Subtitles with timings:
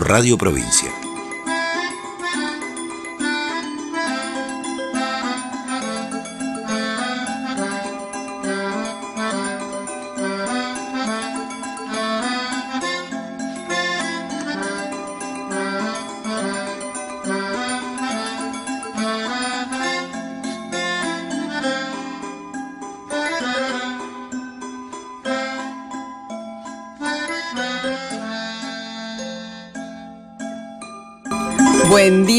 [0.00, 1.03] Radio Provincia.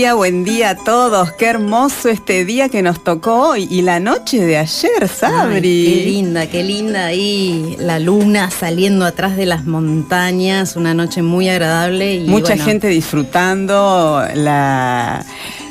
[0.05, 1.31] Día, buen día a todos.
[1.31, 5.87] Qué hermoso este día que nos tocó hoy y la noche de ayer, Sabri.
[5.87, 11.23] Ay, qué linda, qué linda ahí la luna saliendo atrás de las montañas, una noche
[11.23, 15.25] muy agradable y mucha bueno, gente disfrutando la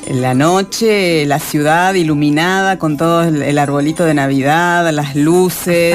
[0.08, 5.94] la noche, la ciudad iluminada con todo el, arbolito de Navidad, las luces.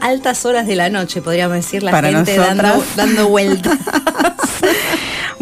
[0.00, 3.80] altas horas de la noche, podríamos decir, la Para gente dando, dando vueltas.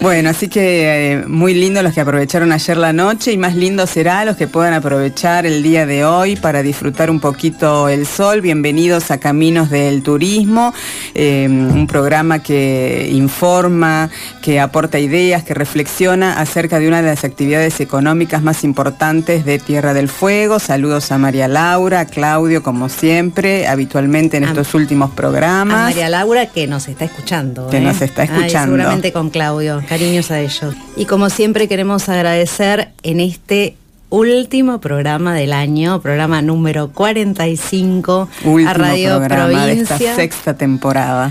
[0.02, 3.86] Bueno, así que eh, muy lindo los que aprovecharon ayer la noche y más lindo
[3.86, 8.40] será los que puedan aprovechar el día de hoy para disfrutar un poquito el sol.
[8.40, 10.74] Bienvenidos a Caminos del Turismo,
[11.14, 14.10] eh, un programa que informa,
[14.42, 19.60] que aporta ideas, que reflexiona acerca de una de las actividades económicas más importantes de
[19.60, 20.58] Tierra del Fuego.
[20.58, 25.90] Saludos a María Laura, a Claudio, como siempre, habitualmente en A- estos últimos A programas.
[25.94, 27.68] María Laura que nos está escuchando.
[27.70, 27.80] Que ¿eh?
[27.82, 28.74] nos está Ay, escuchando.
[28.76, 29.80] seguramente con Claudio.
[29.92, 30.74] Cariños a ellos.
[30.96, 33.76] Y como siempre queremos agradecer en este
[34.08, 40.14] último programa del año, programa número 45 Último a Radio programa de esta Provincia.
[40.16, 41.30] sexta temporada.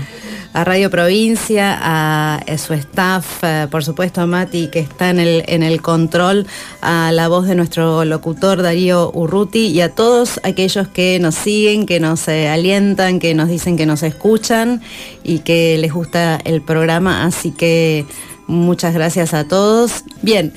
[0.52, 5.18] a Radio Provincia, a, a su staff, eh, por supuesto a Mati que está en
[5.18, 6.46] el, en el control,
[6.82, 11.84] a la voz de nuestro locutor Darío Urruti y a todos aquellos que nos siguen,
[11.84, 14.82] que nos eh, alientan, que nos dicen que nos escuchan
[15.24, 17.24] y que les gusta el programa.
[17.24, 18.06] Así que
[18.52, 20.04] muchas gracias a todos.
[20.22, 20.52] Bien,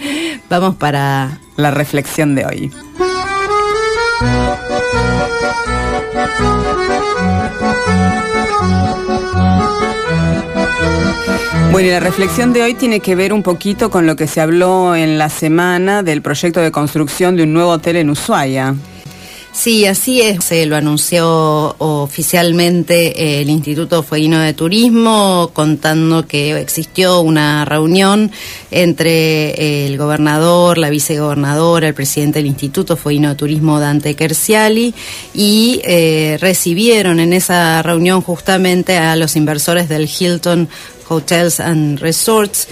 [0.50, 2.72] vamos para La reflexión de hoy.
[11.72, 14.40] Bueno, y la reflexión de hoy tiene que ver un poquito con lo que se
[14.40, 18.76] habló en la semana del proyecto de construcción de un nuevo hotel en Ushuaia.
[19.56, 20.44] Sí, así es.
[20.44, 28.32] Se lo anunció oficialmente el Instituto Fueguino de Turismo, contando que existió una reunión
[28.70, 34.94] entre el gobernador, la vicegobernadora, el presidente del Instituto Fueguino de Turismo, Dante Kerciali,
[35.34, 40.68] y eh, recibieron en esa reunión justamente a los inversores del Hilton
[41.08, 42.68] Hotels and Resorts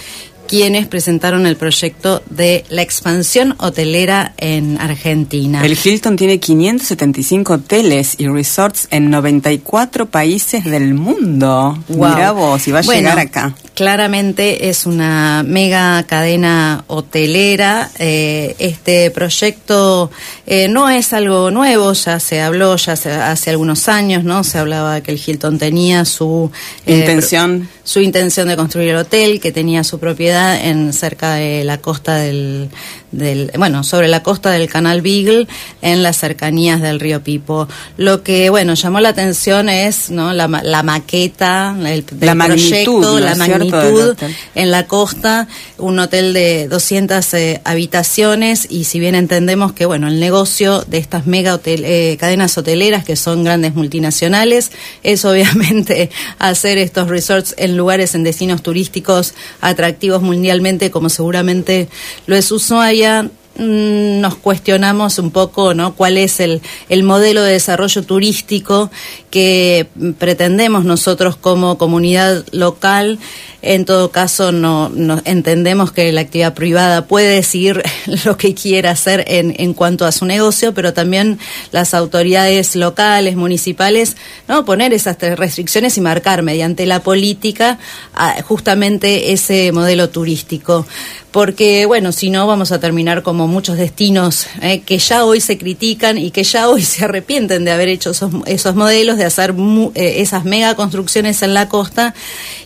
[0.47, 5.65] quienes presentaron el proyecto de la expansión hotelera en Argentina.
[5.65, 11.77] El Hilton tiene 575 hoteles y resorts en 94 países del mundo.
[11.89, 12.09] Wow.
[12.09, 13.55] Mira vos, y va a Bueno, llegar acá.
[13.75, 17.89] Claramente es una mega cadena hotelera.
[17.97, 20.11] Eh, este proyecto
[20.45, 24.43] eh, no es algo nuevo, ya se habló ya hace, hace algunos años, ¿no?
[24.43, 26.51] Se hablaba que el Hilton tenía su
[26.85, 27.67] eh, Intención.
[27.83, 32.17] su intención de construir el hotel, que tenía su propiedad en cerca de la costa
[32.17, 32.69] del,
[33.13, 35.47] del bueno, sobre la costa del Canal Beagle,
[35.81, 37.67] en las cercanías del río Pipo.
[37.97, 40.33] Lo que, bueno, llamó la atención es, ¿no?
[40.33, 44.15] La, ma- la maqueta, el, del La magnitud, proyecto, ¿no la magnitud
[44.55, 45.47] en la costa,
[45.77, 50.97] un hotel de 200 eh, habitaciones y si bien entendemos que bueno, el negocio de
[50.97, 54.71] estas mega hotel, eh, cadenas hoteleras que son grandes multinacionales
[55.03, 56.09] es obviamente
[56.39, 61.87] hacer estos resorts en lugares en destinos turísticos atractivos mundialmente como seguramente
[62.25, 67.53] lo es Ushuaia mm, nos cuestionamos un poco no cuál es el, el modelo de
[67.53, 68.89] desarrollo turístico
[69.33, 69.87] que
[70.19, 73.17] pretendemos nosotros como comunidad local.
[73.63, 74.91] En todo caso no,
[75.25, 77.81] entendemos que la actividad privada puede decidir
[78.25, 81.39] lo que quiera hacer en, en cuanto a su negocio pero también
[81.71, 84.17] las autoridades locales municipales
[84.49, 87.79] no poner esas restricciones y marcar mediante la política
[88.13, 90.85] ah, justamente ese modelo turístico
[91.33, 95.57] porque bueno, si no vamos a terminar como muchos destinos eh, que ya hoy se
[95.57, 99.53] critican y que ya hoy se arrepienten de haber hecho esos, esos modelos, de hacer
[99.95, 102.13] eh, esas mega construcciones en la costa.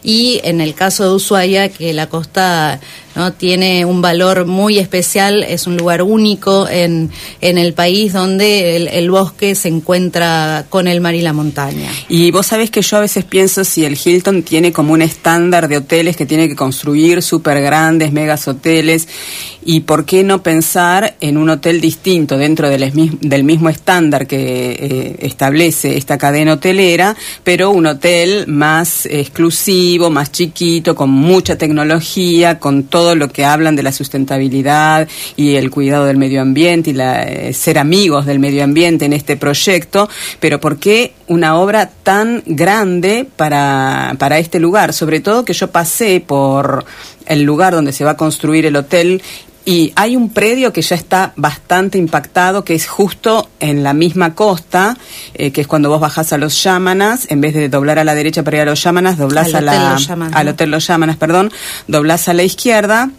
[0.03, 2.81] Y en el caso de Ushuaia, que la costa
[3.17, 3.33] ¿no?
[3.33, 7.09] tiene un valor muy especial, es un lugar único en,
[7.41, 11.89] en el país donde el, el, bosque se encuentra con el mar y la montaña.
[12.07, 15.67] Y vos sabés que yo a veces pienso si el Hilton tiene como un estándar
[15.67, 19.07] de hoteles que tiene que construir súper grandes, megas hoteles,
[19.67, 24.71] y por qué no pensar en un hotel distinto dentro del, del mismo estándar que
[24.71, 32.59] eh, establece esta cadena hotelera, pero un hotel más exclusivo, más chiquito, con mucha tecnología,
[32.59, 35.05] con todo lo que hablan de la sustentabilidad
[35.35, 39.11] y el cuidado del medio ambiente y la, eh, ser amigos del medio ambiente en
[39.11, 40.07] este proyecto,
[40.39, 44.93] pero ¿por qué una obra tan grande para, para este lugar?
[44.93, 46.85] Sobre todo que yo pasé por
[47.25, 49.21] el lugar donde se va a construir el hotel
[49.67, 54.33] y hay un predio que ya está bastante impactado, que es justo en la misma
[54.33, 54.97] costa,
[55.33, 58.15] eh, que es cuando vos bajás a los Llamanas, en vez de doblar a la
[58.15, 59.97] derecha para ir a los Llamanas, doblás a la,
[60.31, 61.51] al Hotel Los Llamanas, perdón,
[61.87, 63.09] doblás a la izquierda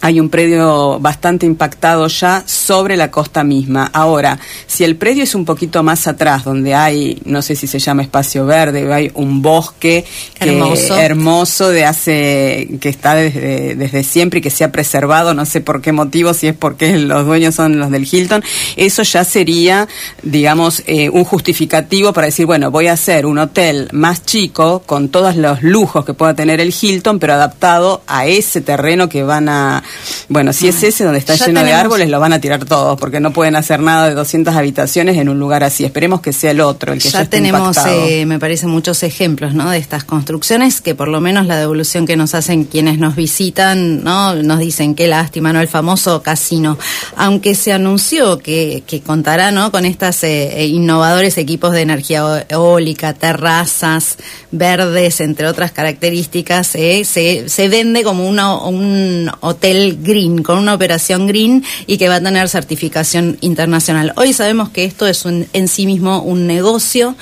[0.00, 3.90] hay un predio bastante impactado ya sobre la costa misma.
[3.92, 7.78] Ahora, si el predio es un poquito más atrás, donde hay, no sé si se
[7.78, 10.04] llama espacio verde, hay un bosque
[10.38, 15.44] hermoso, hermoso de hace, que está desde, desde, siempre y que se ha preservado, no
[15.44, 18.42] sé por qué motivo, si es porque los dueños son los del Hilton,
[18.76, 19.88] eso ya sería,
[20.22, 25.08] digamos, eh, un justificativo para decir, bueno, voy a hacer un hotel más chico, con
[25.08, 29.48] todos los lujos que pueda tener el Hilton, pero adaptado a ese terreno que van
[29.48, 29.82] a
[30.28, 33.20] bueno, si es ese donde está lleno de árboles, lo van a tirar todos, porque
[33.20, 35.84] no pueden hacer nada de 200 habitaciones en un lugar así.
[35.84, 39.54] Esperemos que sea el otro, el que ya, ya tenemos, eh, me parece, muchos ejemplos,
[39.54, 39.70] ¿no?
[39.70, 44.02] De estas construcciones que por lo menos la devolución que nos hacen quienes nos visitan,
[44.04, 44.34] ¿no?
[44.34, 45.60] Nos dicen qué lástima, ¿no?
[45.60, 46.78] El famoso casino.
[47.16, 49.70] Aunque se anunció que, que contará, ¿no?
[49.70, 54.16] Con estas eh, innovadores equipos de energía eólica, terrazas
[54.50, 60.74] verdes, entre otras características, eh, se, se vende como una, un hotel green, con una
[60.74, 64.12] operación green y que va a tener certificación internacional.
[64.16, 67.16] Hoy sabemos que esto es en sí mismo un negocio,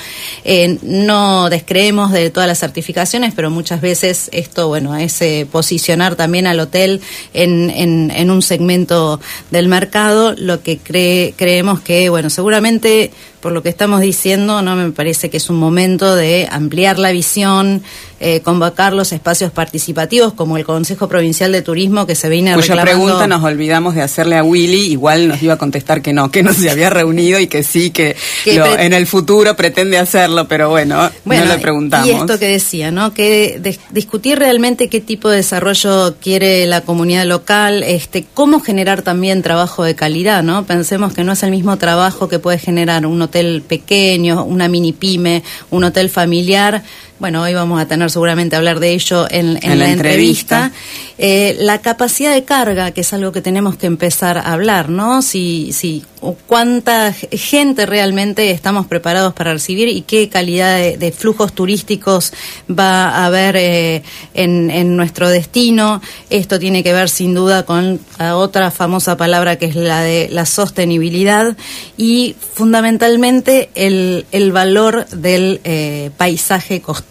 [0.45, 6.17] eh, no descreemos de todas las certificaciones, pero muchas veces esto, bueno, es eh, posicionar
[6.17, 7.01] también al hotel
[7.33, 9.21] en, en, un segmento
[9.51, 13.13] del mercado, lo que cree, creemos que, bueno, seguramente
[13.47, 17.13] por lo que estamos diciendo, no me parece que es un momento de ampliar la
[17.13, 17.85] visión,
[18.19, 22.75] eh, convocar los espacios participativos como el Consejo Provincial de Turismo que se viene Cuya
[22.75, 22.91] reclamando.
[22.91, 26.43] pregunta nos olvidamos de hacerle a Willy, igual nos iba a contestar que no, que
[26.43, 28.17] no se había reunido y que sí, que,
[28.47, 32.09] en el futuro pretende hacerlo, pero bueno, no le preguntamos.
[32.09, 33.15] Y esto que decía, ¿no?
[33.15, 39.43] Que discutir realmente qué tipo de desarrollo quiere la comunidad local, este, cómo generar también
[39.43, 40.65] trabajo de calidad, ¿no?
[40.65, 43.36] Pensemos que no es el mismo trabajo que puede generar un hotel
[43.67, 46.83] pequeño, una mini pyme, un hotel familiar.
[47.19, 50.71] Bueno, hoy vamos a tener seguramente hablar de ello en, la, entrevista.
[51.17, 55.23] Eh, la capacidad de carga, que es algo que tenemos que empezar a hablar, ¿no?
[55.23, 56.05] Si, si
[56.47, 62.35] cuánta gente realmente estamos preparados para recibir y qué calidad de, flujos turísticos
[62.69, 64.03] va a haber eh,
[64.35, 66.03] en, en, nuestro destino.
[66.29, 70.45] Esto tiene que ver sin duda con otra famosa palabra que es la de la
[70.45, 71.57] sostenibilidad
[71.97, 77.06] y fundamentalmente el, el valor del eh, paisaje costero.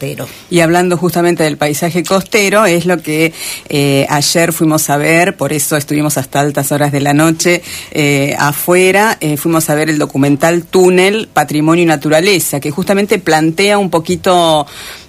[0.49, 3.33] Y hablando justamente del paisaje costero, es lo que
[3.69, 7.61] eh, ayer fuimos a ver, por eso estuvimos hasta altas horas de la noche
[8.37, 13.89] afuera eh, fuimos a ver el documental Túnel, Patrimonio y Naturaleza, que justamente plantea un
[13.89, 14.65] poquito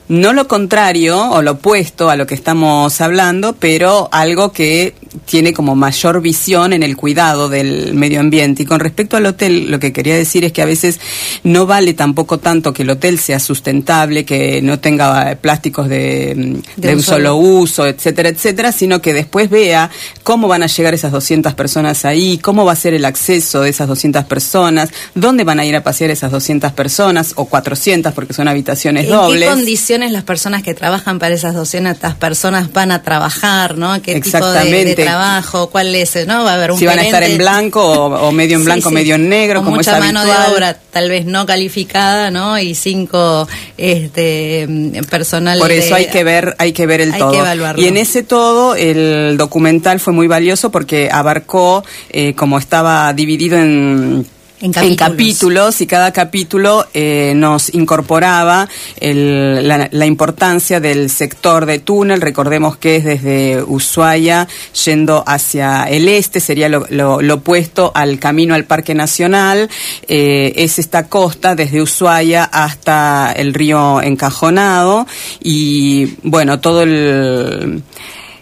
[0.08, 5.52] no lo contrario o lo opuesto a lo que estamos hablando, pero algo que tiene
[5.52, 8.62] como mayor visión en el cuidado del medio ambiente.
[8.62, 11.00] Y con respecto al hotel, lo que quería decir es que a veces
[11.42, 16.94] no vale tampoco tanto que el hotel sea sustentable, que no tenga plásticos de, de,
[16.94, 19.90] un solo uso, etcétera, etcétera, sino que después vea
[20.22, 23.70] cómo van a llegar esas 200 personas ahí, cómo va a ser el acceso de
[23.70, 28.34] esas 200 personas, dónde van a ir a pasear esas 200 personas o 400 porque
[28.34, 29.48] son habitaciones dobles.
[29.48, 34.00] ¿En qué las personas que trabajan para esas 200 personas van a trabajar, ¿no?
[34.02, 35.70] ¿Qué tipo de, trabajo?
[35.70, 36.26] ¿Cuál es?
[36.26, 36.44] ¿No?
[36.44, 39.14] Va a haber un Si van a estar en blanco o, medio en blanco, medio
[39.14, 42.58] en negro, como mucha mano de obra tal vez no calificada, ¿no?
[42.58, 43.46] Y cinco
[43.76, 44.66] este
[45.10, 47.44] personal Por eso hay que ver, hay que ver el todo.
[47.76, 53.58] Y en ese todo el documental fue muy valioso porque abarcó eh, como estaba dividido
[53.58, 54.26] en
[54.60, 55.80] en capítulos.
[55.80, 58.68] y cada capítulo eh, nos incorporaba
[59.00, 62.20] la, importancia del sector de túnel.
[62.20, 64.48] Recordemos que es desde Ushuaia
[64.84, 69.68] yendo hacia el este, sería lo, opuesto al camino al Parque Nacional.
[70.08, 75.06] Eh, es esta costa desde Ushuaia hasta el río Encajonado
[75.42, 77.82] y bueno, todo el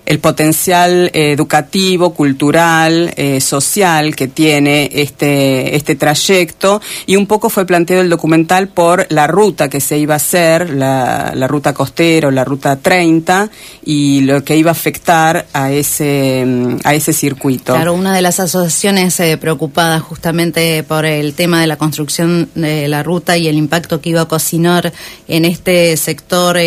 [0.07, 7.49] el potencial eh, educativo, cultural, eh, social que tiene este, este trayecto y un poco
[7.49, 11.73] fue planteado el documental por la ruta que se iba a hacer, la, la ruta
[11.73, 13.51] costera o la ruta 30
[13.85, 16.45] y lo que iba a afectar a ese,
[16.85, 17.75] a ese circuito.
[17.75, 22.89] Claro, una de las asociaciones eh, preocupadas justamente por el tema de la construcción de
[22.89, 24.93] la ruta y el impacto que iba a cocinar
[25.29, 26.59] en este sector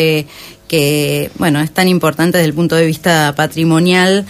[0.68, 4.26] que, bueno, es tan importante desde el punto de vista patrimonial.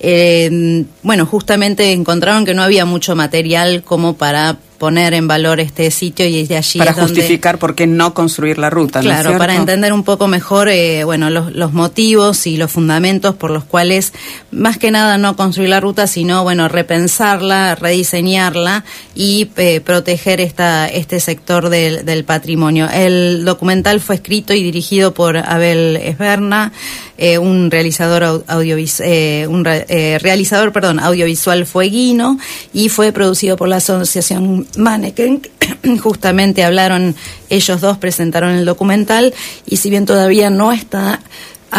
[0.00, 5.90] Eh, bueno, justamente encontraron que no había mucho material como para poner en valor este
[5.90, 9.92] sitio y de allí para justificar por qué no construir la ruta claro para entender
[9.92, 14.12] un poco mejor eh, bueno los, los, motivos y los fundamentos por los cuales
[14.52, 18.84] más que nada no construir la ruta sino bueno repensarla rediseñarla
[19.16, 22.88] y eh, proteger esta este sector del, del, patrimonio.
[22.92, 26.72] El documental fue escrito y dirigido por Abel Esberna
[27.16, 29.08] eh, un realizador audiovisual
[29.48, 32.38] un realizador perdón audiovisual fueguino
[32.72, 35.42] y fue producido por la asociación Mannequin,
[36.02, 37.14] justamente hablaron
[37.50, 39.34] ellos dos, presentaron el documental
[39.66, 41.20] y si bien todavía no está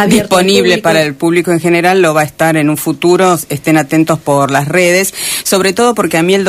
[0.07, 4.19] disponible para el público en general, lo va a estar en un futuro, estén atentos
[4.19, 6.47] por las redes, sobre todo porque a mí el,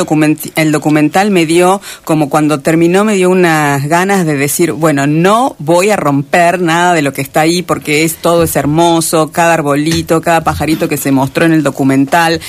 [0.55, 5.55] el documental me dio, como cuando terminó, me dio unas ganas de decir, bueno, no
[5.59, 9.55] voy a romper nada de lo que está ahí porque es todo es hermoso, cada
[9.55, 12.39] arbolito, cada pajarito que se mostró en el documental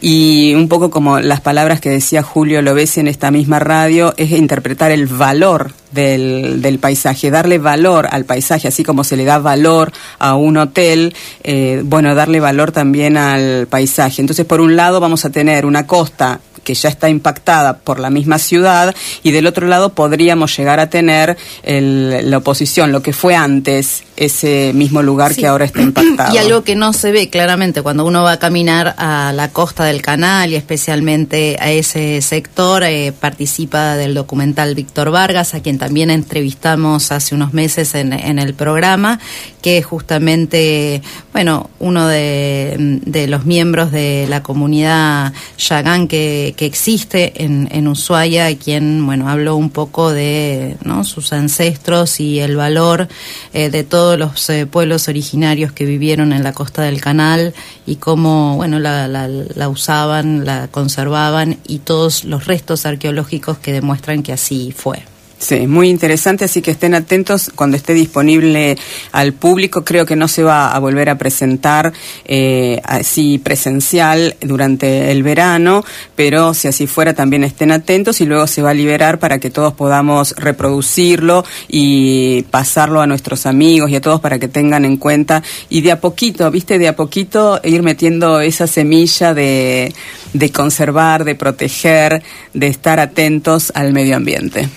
[0.00, 4.30] y un poco como las palabras que decía Julio Lovesi en esta misma radio, es
[4.32, 9.38] interpretar el valor del, del, paisaje, darle valor al paisaje, así como se le da
[9.38, 14.20] valor a un hotel, eh, bueno, darle valor también al paisaje.
[14.20, 18.10] Entonces, por un lado vamos a tener una costa que ya está impactada por la
[18.10, 23.34] misma ciudad y del otro lado podríamos llegar a tener la oposición, lo que fue
[23.34, 26.34] antes ese mismo lugar que ahora está impactado.
[26.34, 29.84] Y algo que no se ve claramente cuando uno va a caminar a la costa
[29.84, 35.78] del canal y especialmente a ese sector, eh, participa del documental Víctor Vargas, a quien
[35.78, 39.20] también entrevistamos hace unos meses en, el programa,
[39.62, 47.68] que es justamente, bueno, uno de, los miembros de la comunidad Yagán que, existe en,
[47.70, 53.08] en Ushuaia, quien, bueno, habló un poco de sus ancestros y el valor
[53.52, 57.54] eh, de todo los eh, pueblos originarios que vivieron en la costa del canal
[57.86, 64.22] y cómo bueno la, la, usaban, la conservaban y todos los restos arqueológicos que demuestran
[64.22, 65.02] que así fue.
[65.38, 68.76] Sí, muy interesante, así que estén atentos cuando esté disponible
[69.12, 69.84] al público.
[69.84, 71.92] Creo que no se va a volver a presentar
[72.24, 75.84] eh, así presencial durante el verano,
[76.16, 79.48] pero si así fuera también estén atentos y luego se va a liberar para que
[79.48, 84.96] todos podamos reproducirlo y pasarlo a nuestros amigos y a todos para que tengan en
[84.96, 89.94] cuenta y de a poquito, viste, de a poquito ir metiendo esa semilla de,
[90.32, 94.68] de conservar, de proteger, de estar atentos al medio ambiente.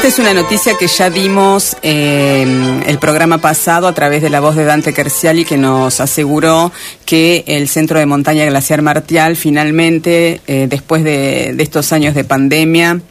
[0.00, 4.40] Esta es una noticia que ya dimos eh, el programa pasado a través de la
[4.40, 6.72] voz de Dante Kerciali que nos aseguró
[7.04, 13.02] que el Centro de Montaña Glaciar Martial finalmente, eh, después de estos años de pandemia,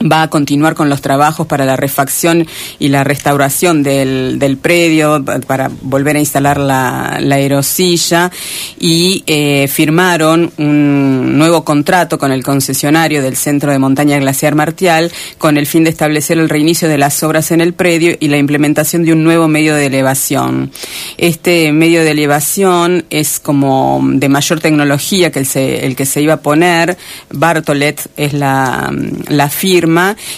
[0.00, 2.46] va a continuar con los trabajos para la refacción
[2.78, 8.30] y la restauración del, del predio, para volver a instalar la, la aerosilla
[8.78, 15.10] y eh, firmaron un nuevo contrato con el concesionario del Centro de Montaña Glaciar Martial
[15.38, 18.36] con el fin de establecer el reinicio de las obras en el predio y la
[18.36, 20.70] implementación de un nuevo medio de elevación.
[21.16, 26.20] Este medio de elevación es como de mayor tecnología que el, se, el que se
[26.20, 26.96] iba a poner.
[27.30, 28.92] Bartolet es la,
[29.28, 29.85] la firma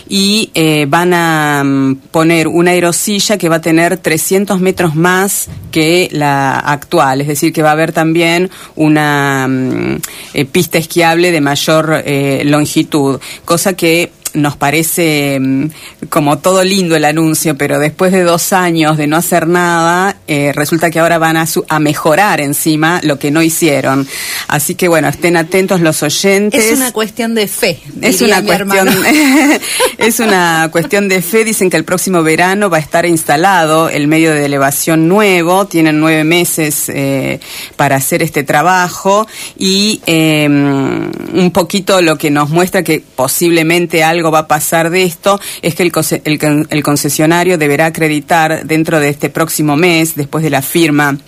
[0.09, 5.49] y eh, van a mm, poner una aerosilla que va a tener 300 metros más
[5.71, 10.01] que la actual, es decir, que va a haber también una mm,
[10.35, 15.71] eh, pista esquiable de mayor eh, longitud, cosa que nos parece mm,
[16.09, 20.53] como todo lindo el anuncio, pero después de dos años de no hacer nada, eh,
[20.55, 24.07] resulta que ahora van a, a, mejorar encima lo que no hicieron.
[24.49, 26.65] Así que bueno, estén atentos los oyentes.
[26.65, 27.81] Es una cuestión de fe.
[28.01, 28.89] Es una cuestión,
[29.99, 31.45] es una cuestión de fe.
[31.45, 35.67] Dicen que el próximo verano va a estar instalado el medio de elevación nuevo.
[35.67, 37.41] Tienen nueve meses eh,
[37.77, 44.28] para hacer este trabajo y eh, un poquito lo que nos muestra que posiblemente algo
[44.31, 49.77] va a pasar de esto es que el, concesionario deberá acreditar dentro de este próximo
[49.77, 51.19] mes, después de la firma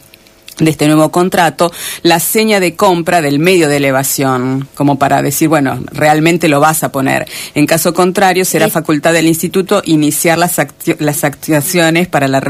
[0.61, 5.49] de este nuevo contrato la seña de compra del medio de elevación, como para decir,
[5.49, 7.27] bueno, realmente lo vas a poner.
[7.55, 10.57] En caso contrario, será facultad del instituto iniciar las,
[10.99, 12.43] las actuaciones para la,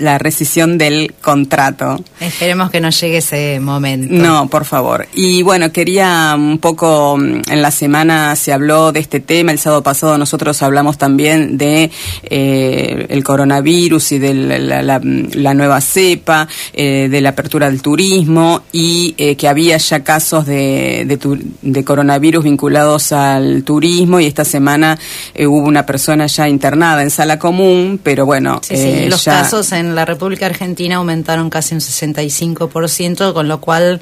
[0.00, 2.02] la rescisión del contrato.
[2.20, 4.12] Esperemos que no llegue ese momento.
[4.12, 5.06] No, por favor.
[5.14, 9.58] Y bueno, quería un poco, mm, en la semana se habló de este tema, el
[9.58, 11.90] sábado pasado nosotros hablamos también de
[12.24, 19.36] eh, el coronavirus y de la, nueva cepa, eh, de la del turismo y eh,
[19.36, 21.18] que había ya casos de,
[21.62, 24.98] de, coronavirus vinculados al turismo y esta semana
[25.34, 28.60] eh, hubo una persona ya internada en sala común, pero bueno.
[28.68, 34.00] Eh, los casos en la República Argentina aumentaron casi un 65%, con lo cual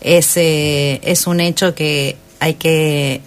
[0.00, 3.20] es, es un hecho que hay que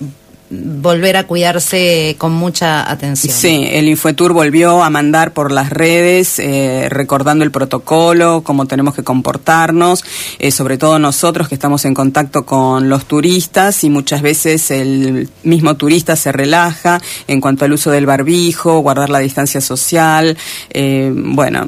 [0.49, 3.35] volver a cuidarse con mucha atención.
[3.35, 8.95] Sí, el Infotour volvió a mandar por las redes eh, recordando el protocolo, cómo tenemos
[8.95, 10.05] que comportarnos,
[10.39, 15.29] eh, sobre todo nosotros que estamos en contacto con los turistas y muchas veces el
[15.43, 20.37] mismo turista se relaja en cuanto al uso del barbijo, guardar la distancia social.
[20.69, 21.67] Eh, bueno,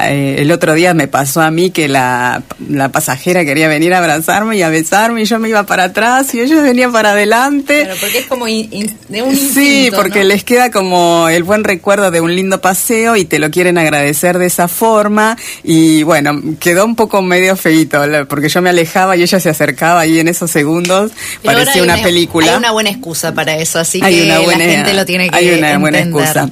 [0.00, 4.56] el otro día me pasó a mí que la, la, pasajera quería venir a abrazarme
[4.56, 7.88] y a besarme y yo me iba para atrás y ellos venían para adelante
[8.18, 12.60] es como de un Sí, porque les queda como el buen recuerdo de un lindo
[12.60, 15.36] paseo y te lo quieren agradecer de esa forma.
[15.62, 20.06] Y bueno, quedó un poco medio feito, porque yo me alejaba y ella se acercaba
[20.06, 22.52] y en esos segundos parecía una, película.
[22.52, 25.78] Hay una buena excusa para eso, así que la gente lo tiene que Hay una
[25.78, 26.50] buena excusa.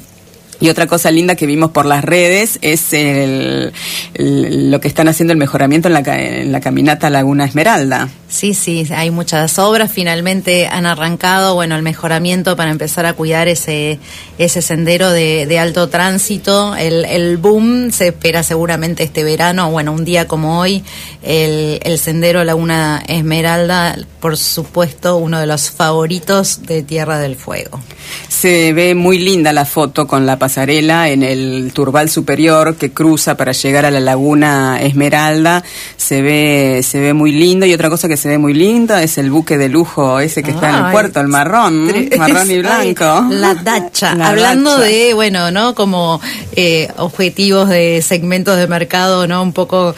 [0.63, 3.73] Y otra cosa linda que vimos por las redes es el,
[4.15, 8.09] lo que están haciendo el mejoramiento en la, en la caminata Laguna Esmeralda.
[8.29, 9.91] Sí, sí, hay muchas obras.
[9.91, 13.99] Finalmente han arrancado, bueno, el mejoramiento para empezar a cuidar ese,
[14.39, 16.77] sendero de, de alto tránsito.
[16.77, 20.85] El, el, boom se espera seguramente este verano, bueno, un día como hoy,
[21.25, 27.81] el, el sendero Laguna Esmeralda, por supuesto, uno de los favoritos de Tierra del Fuego.
[28.29, 33.37] Se ve muy linda la foto con la pasarela en el turbal superior que cruza
[33.37, 35.63] para llegar a la Laguna Esmeralda.
[35.97, 37.67] Se ve, se ve muy lindo.
[37.67, 40.51] Y otra cosa que se ve muy linda es el buque de lujo ese que
[40.51, 43.27] está en el puerto, el marrón, marrón y blanco.
[43.31, 44.13] la dacha.
[44.13, 45.75] Hablando de, bueno, ¿no?
[45.75, 46.21] Como
[46.57, 49.43] eh, objetivos de segmentos de mercado, ¿no?
[49.43, 49.95] Un poco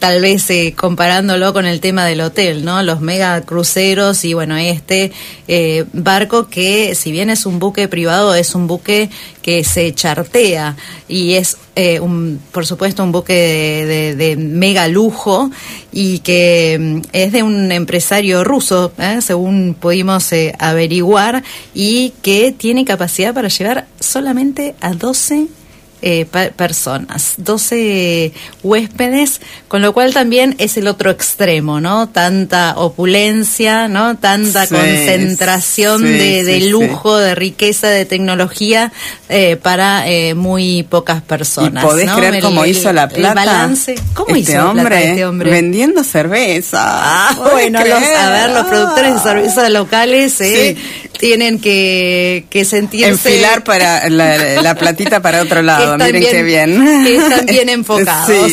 [0.00, 2.82] tal vez eh, comparándolo con el tema del hotel, ¿no?
[2.82, 5.12] Los mega cruceros y bueno, este
[5.46, 9.10] eh, barco que si bien es un buque privado, es un buque
[9.42, 10.74] que se chartea
[11.06, 15.50] y es eh, un, por supuesto un buque de, mega lujo
[15.92, 23.34] y que mm, es de un empresario ruso, según pudimos averiguar, y que tiene capacidad
[23.34, 25.59] para llevar solamente a 12
[26.02, 28.32] eh, personas, 12
[28.62, 32.08] huéspedes, con lo cual también es el otro extremo, ¿no?
[32.08, 34.16] Tanta opulencia, ¿no?
[34.16, 38.92] Tanta concentración de, lujo, de riqueza, de tecnología
[39.28, 41.84] eh, para eh, muy pocas personas.
[41.84, 43.34] ¿Y podés creer cómo hizo la plata?
[43.34, 43.94] balance.
[44.14, 45.50] ¿Cómo este hizo hombre, este hombre?
[45.50, 46.80] Vendiendo cerveza.
[46.82, 50.76] Ah, bueno, a ver, los productores de cerveza locales eh,
[51.20, 53.10] tienen que, que sentirse...
[53.10, 57.06] Enfilar para la, platita para otro lado, miren qué bien.
[57.06, 58.52] están bien enfocados.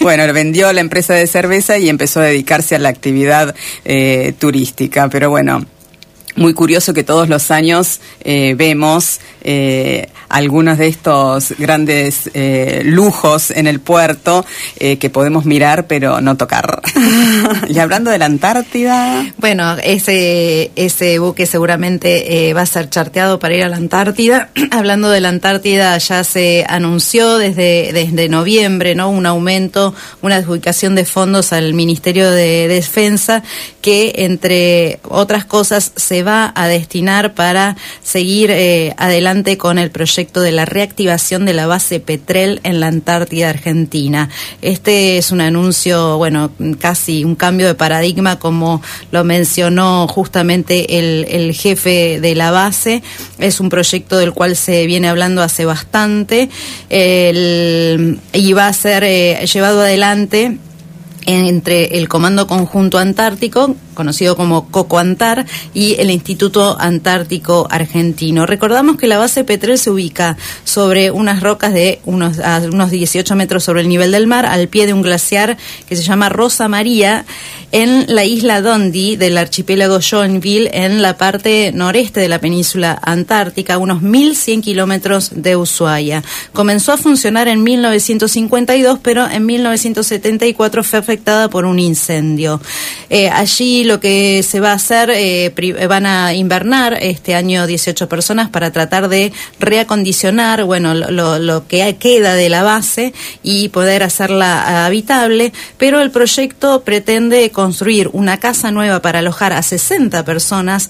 [0.00, 5.08] Bueno, vendió la empresa de cerveza y empezó a dedicarse a la actividad eh, turística,
[5.08, 5.64] pero bueno
[6.36, 13.50] muy curioso que todos los años eh, vemos eh, algunos de estos grandes eh, lujos
[13.50, 14.44] en el puerto
[14.78, 16.80] que podemos mirar pero no tocar.
[17.68, 19.26] y hablando de la Antártida.
[19.38, 24.50] Bueno, ese, ese buque seguramente va a ser charteado para ir a la Antártida.
[24.70, 29.10] hablando de la Antártida, ya se anunció desde, desde noviembre ¿no?
[29.10, 33.42] un aumento, una adjudicación de fondos al Ministerio de Defensa
[33.80, 40.40] que entre otras cosas se va a destinar para seguir eh, adelante con el proyecto
[40.40, 44.28] de la reactivación de la base Petrel en la Antártida Argentina.
[44.62, 51.26] Este es un anuncio, bueno, casi un cambio de paradigma, como lo mencionó justamente el,
[51.28, 53.02] el jefe de la base.
[53.38, 56.48] Es un proyecto del cual se viene hablando hace bastante
[56.90, 60.58] y va a ser eh, llevado adelante
[61.30, 68.46] entre el Comando Conjunto Antártico, conocido como COCOANTAR, y el Instituto Antártico Argentino.
[68.46, 72.38] Recordamos que la base Petrel se ubica sobre unas rocas de unos,
[72.72, 75.56] unos 18 metros sobre el nivel del mar, al pie de un glaciar
[75.88, 77.24] que se llama Rosa María,
[77.72, 83.74] en la isla Dondi del archipiélago Joinville, en la parte noreste de la península antártica,
[83.74, 86.24] a unos 1.100 kilómetros de Ushuaia.
[86.52, 92.60] Comenzó a funcionar en 1952, pero en 1974 fue afectada por un incendio.
[93.10, 95.52] Eh, allí lo que se va a hacer, eh,
[95.86, 101.96] van a invernar este año 18 personas para tratar de reacondicionar, bueno, lo, lo que
[101.96, 108.70] queda de la base y poder hacerla habitable, pero el proyecto pretende construir una casa
[108.70, 110.88] nueva para alojar a 60 personas,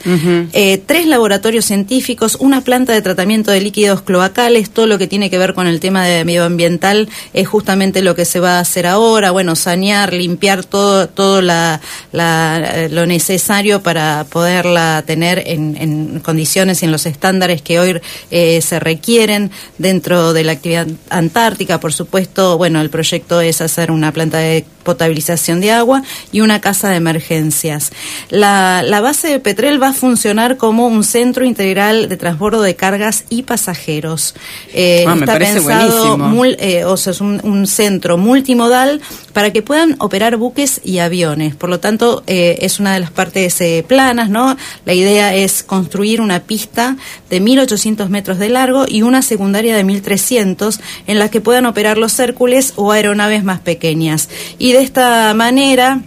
[0.53, 5.31] eh, tres laboratorios científicos, una planta de tratamiento de líquidos cloacales, todo lo que tiene
[5.31, 8.87] que ver con el tema de medioambiental es justamente lo que se va a hacer
[8.87, 11.81] ahora, bueno, sanear, limpiar todo, todo la,
[12.13, 18.61] eh, lo necesario para poderla tener en, condiciones y en los estándares que hoy eh,
[18.63, 21.81] se requieren dentro de la actividad antártica.
[21.81, 26.61] Por supuesto, bueno, el proyecto es hacer una planta de potabilización de agua y una
[26.61, 27.93] casa de emergencias.
[28.29, 33.25] La, base de Petrel va a funcionar como un centro integral de transbordo de cargas
[33.31, 34.35] y pasajeros.
[34.75, 36.19] Eh, ah, está pensado,
[36.59, 39.01] eh, o sea, es un, centro multimodal
[39.33, 41.55] para que puedan operar buques y aviones.
[41.55, 44.57] Por lo tanto, eh, es una de las partes planas, ¿no?
[44.85, 46.97] La idea es construir una pista
[47.31, 51.97] de 1.800 metros de largo y una secundaria de 1.300 en la que puedan operar
[51.97, 54.29] los Hércules o aeronaves más pequeñas.
[54.59, 56.01] Y de esta manera,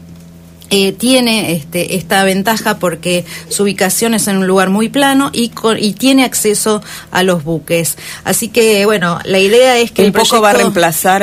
[0.69, 5.51] eh, tiene este, esta ventaja porque su ubicación es en un lugar muy plano y,
[5.77, 6.81] y tiene acceso
[7.11, 7.97] a los buques.
[8.23, 10.05] Así que, bueno, la idea es que...
[10.05, 11.21] Un poco va a reemplazar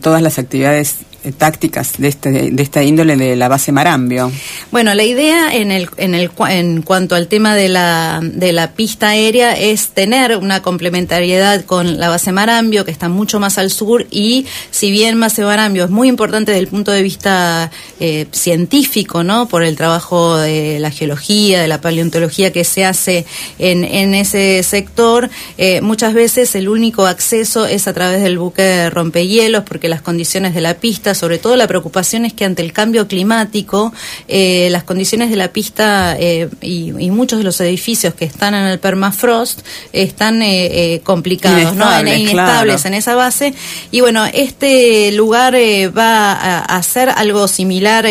[0.00, 0.96] todas las actividades
[1.36, 4.32] tácticas de, este, de esta índole de la base Marambio?
[4.70, 8.72] Bueno, la idea en, el, en, el, en cuanto al tema de la, de la
[8.72, 13.70] pista aérea es tener una complementariedad con la base Marambio, que está mucho más al
[13.70, 18.26] sur, y si bien base Marambio es muy importante desde el punto de vista eh,
[18.32, 19.48] científico, ¿no?
[19.48, 23.26] Por el trabajo de la geología, de la paleontología que se hace
[23.58, 28.90] en, en ese sector, eh, muchas veces el único acceso es a través del buque
[28.90, 32.72] rompehielos, porque las condiciones de la pista sobre todo la preocupación es que ante el
[32.72, 33.92] cambio climático,
[34.28, 38.66] eh, las condiciones de la pista eh, y, muchos de los edificios que están en
[38.66, 39.60] el permafrost
[39.92, 41.74] están eh, complicados,
[42.16, 43.52] inestables, en esa base.
[43.90, 48.06] Y bueno, este lugar va a, hacer algo similar,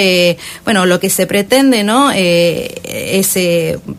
[0.65, 2.12] bueno, lo que se pretende, ¿no?
[2.12, 3.38] es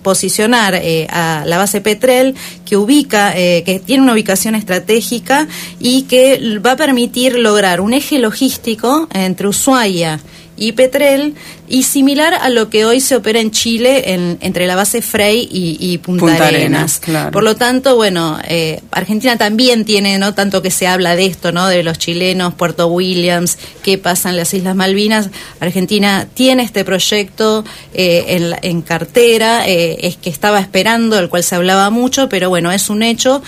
[0.02, 2.34] posicionar a la base Petrel
[2.70, 5.48] que ubica, que tiene una ubicación estratégica
[5.80, 10.20] y que va a permitir lograr un eje logístico entre Ushuaia
[10.56, 11.34] y Petrel
[11.70, 15.48] y similar a lo que hoy se opera en Chile en, entre la base Frey
[15.50, 17.00] y, Punta, Arenas.
[17.30, 21.52] Por lo tanto, bueno, eh, Argentina también tiene, no tanto que se habla de esto,
[21.52, 21.68] ¿no?
[21.68, 25.30] De los chilenos, Puerto Williams, qué pasa en las Islas Malvinas.
[25.60, 31.54] Argentina tiene este proyecto eh, en, cartera, eh, es que estaba esperando, el cual se
[31.54, 33.42] hablaba mucho, pero bueno, es un hecho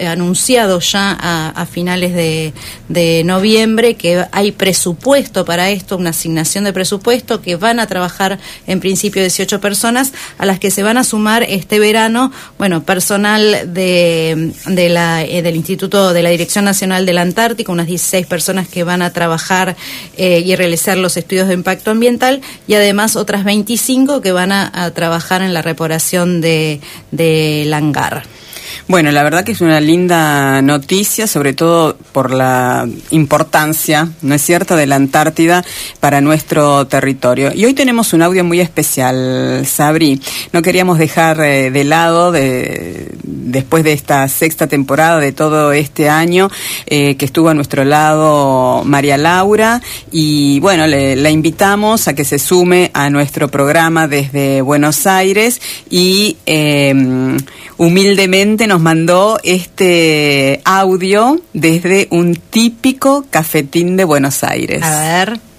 [0.00, 2.52] anunciado ya a, finales de,
[2.88, 8.38] de noviembre que hay presupuesto para esto, una asignación de presupuesto que van a trabajar
[8.66, 13.72] en principio 18 personas, a las que se van a sumar este verano, bueno, personal
[13.72, 18.68] de, de la, eh, del Instituto de la Dirección Nacional del Antártico, unas 16 personas
[18.68, 19.76] que van a trabajar
[20.16, 24.90] eh, y realizar los estudios de impacto ambiental y además otras 25 que van a,
[24.94, 28.24] trabajar en la reparación de, del hangar.
[28.88, 34.42] Bueno, la verdad que es una linda noticia, sobre todo por la importancia, ¿no es
[34.42, 35.64] cierto?, de la Antártida
[36.00, 37.52] para nuestro territorio.
[37.54, 40.20] Y hoy tenemos un audio muy especial, Sabri.
[40.52, 46.08] No queríamos dejar eh, de lado, de, después de esta sexta temporada de todo este
[46.08, 46.50] año,
[46.86, 49.80] eh, que estuvo a nuestro lado María Laura.
[50.10, 55.60] Y bueno, le, la invitamos a que se sume a nuestro programa desde Buenos Aires
[55.88, 56.94] y eh,
[57.76, 64.82] humildemente nos mandó este audio desde un típico cafetín de Buenos Aires.
[64.82, 65.49] A ver.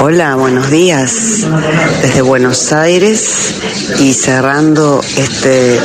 [0.00, 1.46] Hola, buenos días.
[2.02, 3.54] Desde Buenos Aires
[3.98, 5.78] y cerrando este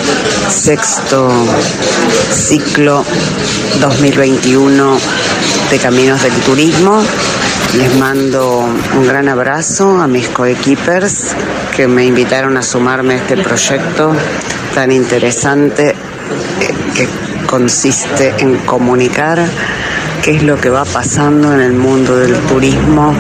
[0.50, 1.32] sexto
[2.32, 3.04] ciclo
[3.82, 4.98] 2021
[5.72, 7.04] de Caminos del Turismo.
[7.78, 8.60] Les mando
[8.96, 11.36] un gran abrazo a mis coequippers
[11.76, 14.14] que me invitaron a sumarme a este proyecto
[14.76, 15.96] tan interesante eh,
[16.96, 17.08] que
[17.48, 19.44] consiste en comunicar
[20.24, 23.14] qué es lo que va pasando en el mundo del turismo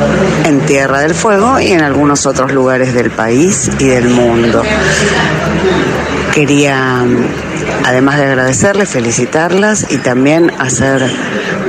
[0.45, 4.63] en Tierra del Fuego y en algunos otros lugares del país y del mundo.
[6.33, 7.03] Quería,
[7.85, 11.11] además de agradecerles, felicitarlas y también hacer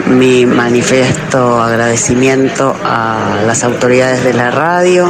[0.06, 5.08] mi manifiesto agradecimiento a las autoridades de la radio,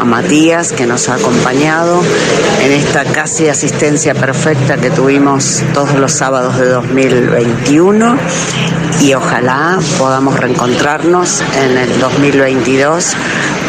[0.00, 2.00] a Matías que nos ha acompañado
[2.62, 8.16] en esta casi asistencia perfecta que tuvimos todos los sábados de 2021
[9.02, 13.16] y ojalá podamos reencontrarnos en el 2022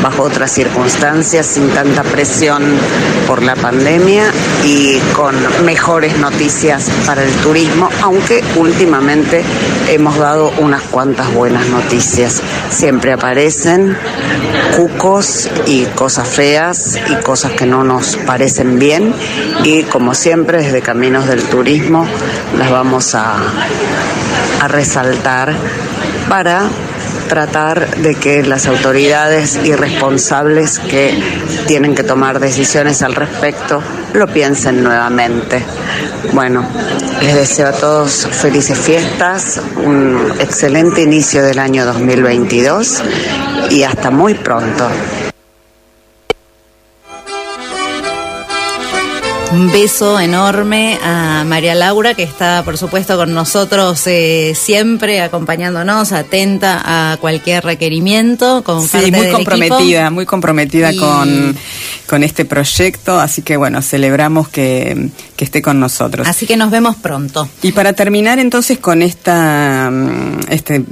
[0.01, 2.63] bajo otras circunstancias, sin tanta presión
[3.27, 4.31] por la pandemia
[4.63, 9.43] y con mejores noticias para el turismo, aunque últimamente
[9.89, 12.41] hemos dado unas cuantas buenas noticias.
[12.69, 13.97] Siempre aparecen
[14.75, 19.13] cucos y cosas feas y cosas que no nos parecen bien
[19.63, 22.05] y como siempre desde Caminos del Turismo
[22.57, 23.37] las vamos a,
[24.61, 25.53] a resaltar
[26.29, 26.63] para
[27.27, 31.21] tratar de que las autoridades y responsables que
[31.67, 33.81] tienen que tomar decisiones al respecto
[34.13, 35.63] lo piensen nuevamente.
[36.33, 36.65] Bueno,
[37.21, 43.03] les deseo a todos felices fiestas, un excelente inicio del año 2022
[43.69, 44.87] y hasta muy pronto.
[49.57, 56.11] Un beso enorme a María Laura, que está, por supuesto, con nosotros eh, siempre, acompañándonos,
[56.11, 58.63] atenta a cualquier requerimiento.
[58.63, 61.57] Con sí, muy comprometida, muy comprometida con,
[62.05, 63.19] con este proyecto.
[63.19, 66.27] Así que, bueno, celebramos que, que, esté con nosotros.
[66.27, 67.49] Así que nos vemos pronto.
[67.63, 70.39] Y para terminar, entonces, con esta mm,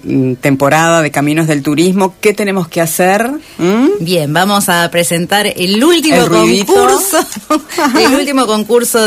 [0.05, 3.29] mm, temporada de Caminos del Turismo, ¿qué tenemos que hacer?
[3.59, 3.87] ¿Mm?
[3.99, 7.19] Bien, vamos a presentar el último concurso.
[7.99, 8.54] el último concurso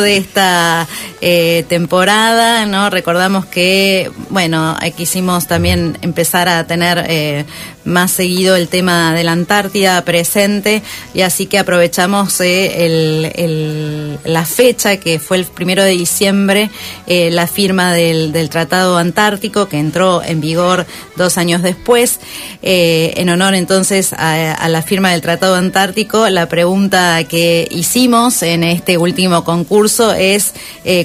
[0.01, 0.87] de esta
[1.21, 2.91] eh, temporada, ¿no?
[2.91, 7.45] Recordamos que, bueno, quisimos también empezar a tener eh,
[7.89, 10.83] más seguido el tema de la Antártida presente
[11.15, 16.71] y así que aprovechamos eh, la fecha que fue el primero de diciembre,
[17.07, 22.21] eh, la firma del, del, Tratado Antártico que entró en vigor dos años después.
[22.63, 28.43] Eh, en honor entonces a, a, la firma del Tratado Antártico, la pregunta que hicimos
[28.43, 30.55] en este último concurso es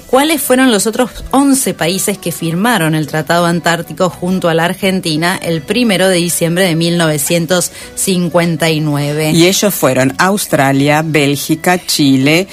[0.07, 5.39] ¿cuáles fueron los otros 11 países que firmaron el Tratado Antártico junto a la Argentina
[5.41, 9.31] el primero de diciembre de 1959.
[9.31, 12.47] Y ellos fueron Australia, Bélgica, Chile,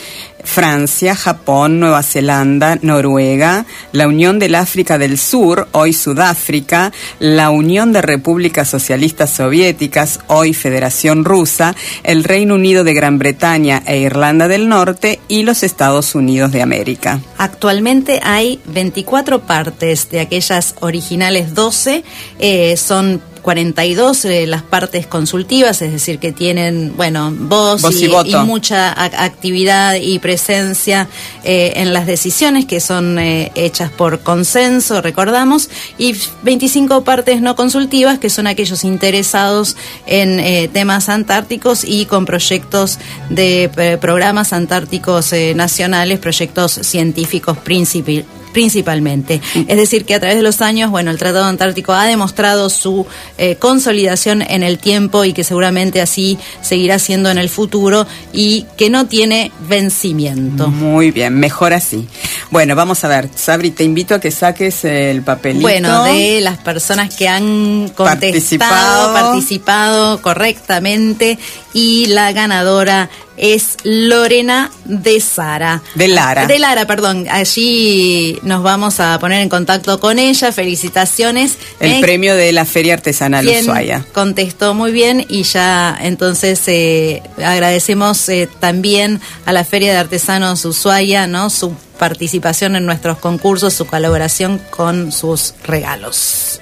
[0.44, 7.92] Francia, Japón, Nueva Zelanda, Noruega, la Unión del África del Sur, hoy Sudáfrica, la Unión
[7.92, 14.48] de Repúblicas Socialistas Soviéticas, hoy Federación Rusa, el Reino Unido de Gran Bretaña e Irlanda
[14.48, 17.20] del Norte y los Estados Unidos de América.
[17.38, 22.04] Actualmente hay 24 partes de aquellas originales 12,
[22.38, 28.36] eh, son 42 eh, las partes consultivas, es decir, que tienen, bueno, voz, y, y,
[28.44, 31.08] mucha actividad y presencia
[31.44, 37.56] eh, en las decisiones que son eh, hechas por consenso, recordamos, y 25 partes no
[37.56, 39.76] consultivas, que son aquellos interesados
[40.06, 42.98] en eh, temas antárticos y con proyectos
[43.28, 49.40] de eh, programas antárticos nacionales, proyectos científicos principales principalmente.
[49.68, 53.06] Es decir, que a través de los años, bueno, el Tratado Antártico ha demostrado su
[53.38, 58.66] eh, consolidación en el tiempo y que seguramente así seguirá siendo en el futuro y
[58.76, 60.68] que no tiene vencimiento.
[60.68, 62.06] Muy bien, mejor así.
[62.50, 65.62] Bueno, vamos a ver, Sabri, te invito a que saques el papelito.
[65.62, 71.38] Bueno, de las personas que han contestado, participado, participado correctamente
[71.72, 73.08] y la ganadora
[73.40, 75.82] es Lorena de Sara.
[75.94, 76.46] De Lara.
[76.46, 77.26] De Lara, perdón.
[77.30, 80.52] Allí nos vamos a poner en contacto con ella.
[80.52, 81.56] Felicitaciones.
[81.80, 84.04] El eh, premio de la Feria Artesanal Ushuaia.
[84.12, 90.64] Contestó muy bien y ya entonces eh, agradecemos eh, también a la Feria de Artesanos
[90.66, 91.48] Ushuaia, ¿no?
[91.48, 96.60] Su participación en nuestros concursos, su colaboración con sus regalos.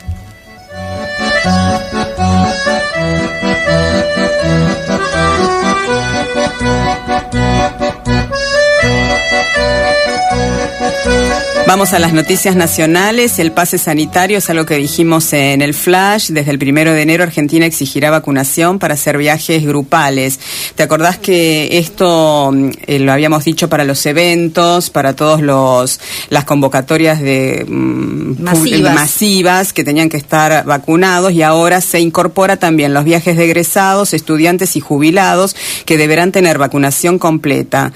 [11.69, 13.39] Vamos a las noticias nacionales.
[13.39, 16.31] El pase sanitario es algo que dijimos en el flash.
[16.31, 20.41] Desde el primero de enero Argentina exigirá vacunación para hacer viajes grupales.
[20.77, 22.55] ¿Te acordás que esto
[22.87, 28.95] eh, lo habíamos dicho para los eventos, para todos los las convocatorias de mm, masivas.
[28.95, 34.15] masivas que tenían que estar vacunados y ahora se incorpora también los viajes de egresados,
[34.15, 37.93] estudiantes y jubilados que deberán tener vacunación completa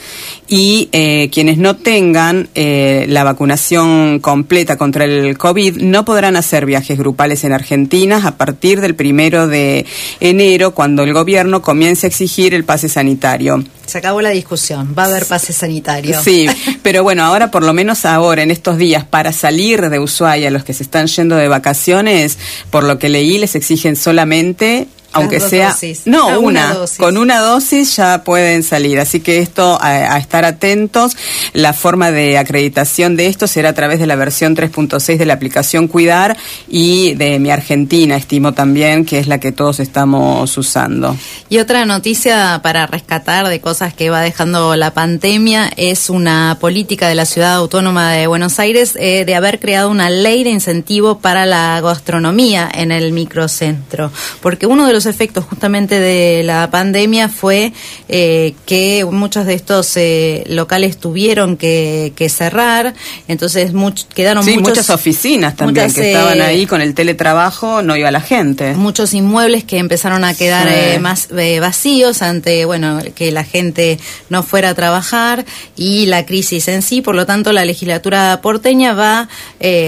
[0.47, 2.72] y eh, quienes no tengan eh,
[3.09, 8.81] la vacunación completa contra el COVID, no podrán hacer viajes grupales en Argentina a partir
[8.81, 9.87] del primero de
[10.21, 13.63] enero, cuando el gobierno comience a exigir el pase sanitario.
[13.87, 16.21] Se acabó la discusión, va a haber pase sanitario.
[16.23, 16.47] Sí,
[16.83, 20.65] pero bueno, ahora por lo menos ahora, en estos días, para salir de Ushuaia, los
[20.65, 22.39] que se están yendo de vacaciones,
[22.71, 27.97] por lo que leí, les exigen solamente aunque sea no ah, una, con una dosis
[27.97, 28.99] ya pueden salir.
[29.01, 31.17] Así que esto a, estar atentos.
[31.53, 35.35] La forma de acreditación de esto será a través de la versión 3.6 de la
[35.35, 36.37] aplicación Cuidar
[36.69, 41.17] y de mi Argentina estimo también que es la que todos estamos usando.
[41.49, 47.09] Y otra noticia para rescatar de cosas que va dejando la pandemia es una política
[47.09, 51.19] de la ciudad autónoma de Buenos Aires eh, de haber creado una ley de incentivo
[51.19, 54.11] para la gastronomía en el microcentro.
[54.41, 57.73] Porque uno de los efectos justamente de la pandemia fue
[58.09, 62.95] eh, que muchos de estos eh, locales tuvieron que, cerrar,
[63.29, 63.73] entonces
[64.15, 68.75] quedaron muchas oficinas también que estaban eh, ahí con el teletrabajo, no iba la gente.
[68.75, 71.29] Muchos inmuebles que empezaron a quedar más
[71.61, 73.99] vacíos ante, bueno, que la gente
[74.31, 75.45] no fuera a trabajar
[75.77, 79.29] y la crisis en sí, por lo tanto la legislatura porteña va,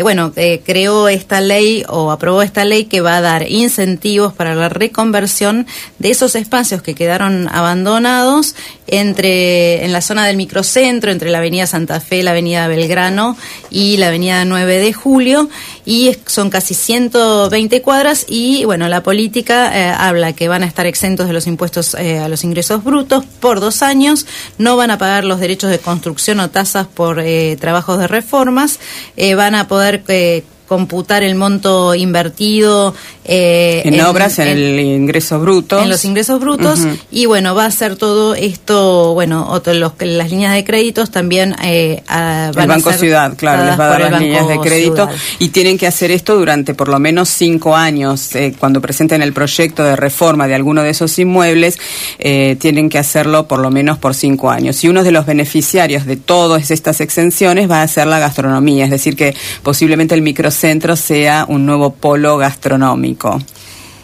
[0.03, 0.33] bueno,
[0.65, 4.69] creó esta ley o aprobó esta ley que va a dar incentivos para la
[5.05, 5.67] reconversión versión
[5.99, 8.55] de esos espacios que quedaron abandonados
[8.87, 13.37] entre en la zona del microcentro, entre la Avenida Santa Fe, la Avenida Belgrano
[13.71, 15.49] y la Avenida 9 de Julio,
[15.87, 20.85] y son casi 120 cuadras y bueno, la política eh, habla que van a estar
[20.87, 24.27] exentos de los impuestos eh, a los ingresos brutos por dos años,
[24.59, 28.79] no van a pagar los derechos de construcción o tasas por eh, trabajos de reformas,
[29.37, 30.03] van a poder
[30.67, 32.95] computar el monto invertido
[33.27, 35.81] eh, en, obras, en, el ingreso bruto.
[35.81, 36.81] En los ingresos brutos.
[37.11, 41.57] Y bueno, va a ser todo esto, bueno, otro, los, las líneas de créditos también
[41.63, 42.03] eh,
[42.57, 45.09] El Banco Ciudad, claro, les va a dar las líneas de crédito.
[45.39, 48.35] Y tienen que hacer esto durante por lo menos cinco años.
[48.35, 51.79] Eh, cuando presenten el proyecto de reforma de alguno de esos inmuebles,
[52.19, 54.83] eh, tienen que hacerlo por lo menos por cinco años.
[54.85, 58.91] Y uno de los beneficiarios de todas estas exenciones va a ser la gastronomía, es
[58.91, 60.23] decir, que posiblemente el
[60.55, 63.41] microcentro sea un nuevo polo gastronómico.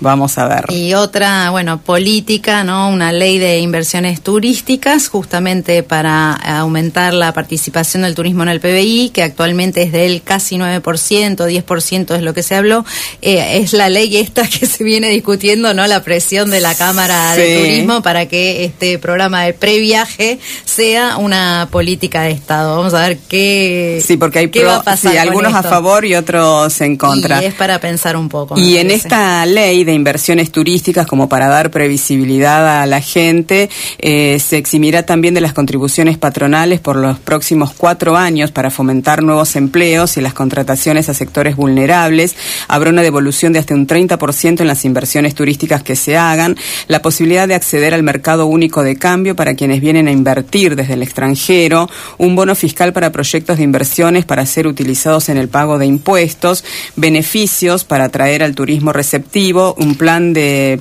[0.00, 0.64] Vamos a ver.
[0.70, 2.88] Y otra, bueno, política, ¿no?
[2.88, 9.10] Una ley de inversiones turísticas, justamente para aumentar la participación del turismo en el PBI,
[9.10, 12.84] que actualmente es del casi 9%, 10% es lo que se habló.
[13.20, 15.86] Eh, es la ley esta que se viene discutiendo, ¿no?
[15.86, 21.68] La presión de la Cámara de Turismo para que este programa de previaje sea una
[21.70, 22.76] política de Estado.
[22.76, 24.02] Vamos a ver qué.
[24.04, 27.42] Sí, porque hay algunos a favor y otros en contra.
[27.42, 28.58] Y es para pensar un poco.
[28.58, 34.38] Y en esta ley de inversiones turísticas, como para dar previsibilidad a la gente, eh,
[34.40, 39.56] se eximirá también de las contribuciones patronales por los próximos cuatro años para fomentar nuevos
[39.56, 42.36] empleos y las contrataciones a sectores vulnerables.
[42.68, 46.56] Habrá una devolución de hasta un 30% en las inversiones turísticas que se hagan,
[46.88, 50.94] la posibilidad de acceder al mercado único de cambio para quienes vienen a invertir desde
[50.94, 55.78] el extranjero, un bono fiscal para proyectos de inversiones para ser utilizados en el pago
[55.78, 56.64] de impuestos,
[56.96, 60.78] beneficios para atraer al turismo receptivo, un plan de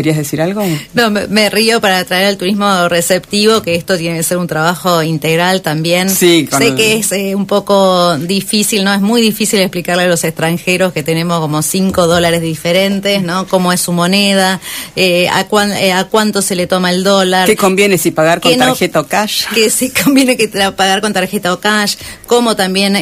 [0.00, 0.64] ¿Querías decir algo?
[0.94, 5.02] No, me, río para atraer al turismo receptivo, que esto tiene que ser un trabajo
[5.02, 6.08] integral también.
[6.08, 8.94] Sí, sé que es eh, un poco difícil, ¿no?
[8.94, 13.46] Es muy difícil explicarle a los extranjeros que tenemos como cinco dólares diferentes, ¿no?
[13.46, 14.58] Cómo es su moneda,
[14.96, 15.46] eh, a,
[15.78, 17.46] eh, a cuánto se le toma el dólar.
[17.46, 19.48] ¿Qué conviene si pagar con tarjeta o cash?
[19.54, 22.96] Que si conviene que pagar con tarjeta o cash, cómo también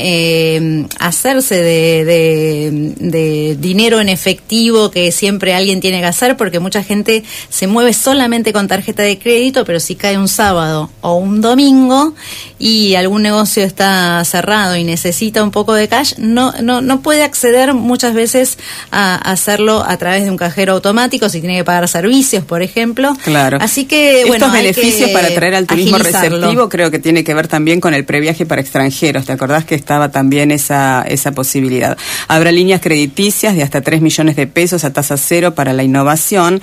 [0.99, 6.88] hacerse de, de, de dinero en efectivo que siempre alguien tiene que hacer, porque muchas
[6.89, 11.41] gente se mueve solamente con tarjeta de crédito, pero si cae un sábado o un
[11.41, 12.15] domingo
[12.59, 17.23] y algún negocio está cerrado y necesita un poco de cash, no, no, no puede
[17.23, 18.59] acceder muchas veces
[18.91, 23.15] a hacerlo a través de un cajero automático, si tiene que pagar servicios, por ejemplo.
[23.23, 23.59] Claro.
[23.61, 24.47] Así que, bueno.
[24.47, 28.05] Estos beneficios para atraer al turismo receptivo creo que tiene que ver también con el
[28.05, 29.27] previaje para extranjeros.
[29.27, 31.97] ¿Te acordás que estaba también esa, esa posibilidad?
[32.29, 36.63] Habrá líneas crediticias de hasta 3 millones de pesos a tasa cero para la innovación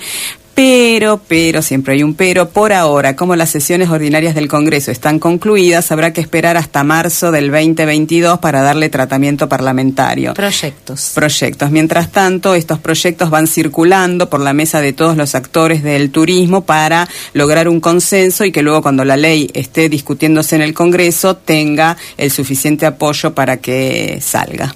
[0.56, 2.48] Pero, pero, siempre hay un pero.
[2.48, 7.30] Por ahora, como las sesiones ordinarias del Congreso están concluidas, habrá que esperar hasta marzo
[7.30, 10.32] del 2022 para darle tratamiento parlamentario.
[10.32, 11.12] Proyectos.
[11.14, 11.70] Proyectos.
[11.70, 16.64] Mientras tanto, estos proyectos van circulando por la mesa de todos los actores del turismo
[16.64, 21.36] para lograr un consenso y que luego cuando la ley esté discutiéndose en el Congreso
[21.36, 24.74] tenga el suficiente apoyo para que salga.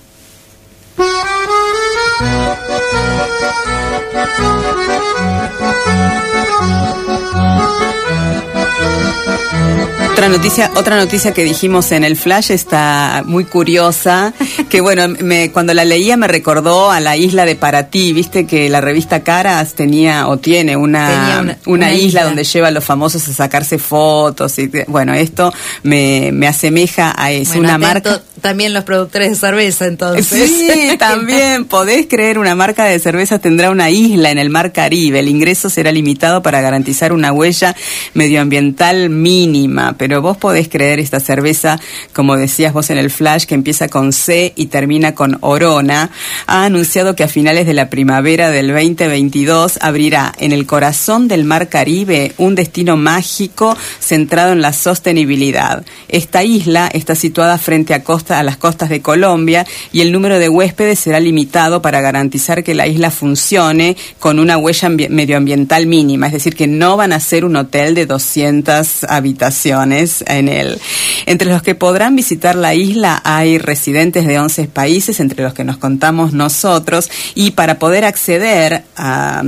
[10.13, 14.35] Otra noticia, otra noticia que dijimos en el flash está muy curiosa,
[14.69, 18.69] que bueno, me, cuando la leía me recordó a la isla de Paratí, viste que
[18.69, 23.33] la revista Caras tenía o tiene una, una, isla, donde lleva a los famosos a
[23.33, 25.53] sacarse fotos y bueno, esto
[25.85, 30.51] me, me asemeja a eso, una marca también los productores de cerveza, entonces.
[30.51, 31.65] Sí, también.
[31.67, 35.21] Podés creer, una marca de cerveza tendrá una isla en el Mar Caribe.
[35.21, 37.77] El ingreso será limitado para garantizar una huella
[38.15, 39.97] medioambiental mínima.
[40.01, 41.79] Pero vos podés creer esta cerveza,
[42.15, 46.11] como decías vos en el flash, que empieza con C y termina con Orona.
[46.47, 51.45] Ha anunciado que a finales de la primavera del 2022 abrirá en el corazón del
[51.45, 55.85] Mar Caribe un destino mágico centrado en la sostenibilidad.
[56.09, 60.39] Esta isla está situada frente a costa a las costas de Colombia y el número
[60.39, 66.29] de huéspedes será limitado para garantizar que la isla funcione con una huella medioambiental mínima,
[66.29, 70.81] es decir, que no van a ser un hotel de 200 habitaciones en él.
[71.27, 75.65] Entre los que podrán visitar la isla hay residentes de 11 países, entre los que
[75.65, 79.43] nos contamos nosotros, y para poder acceder a,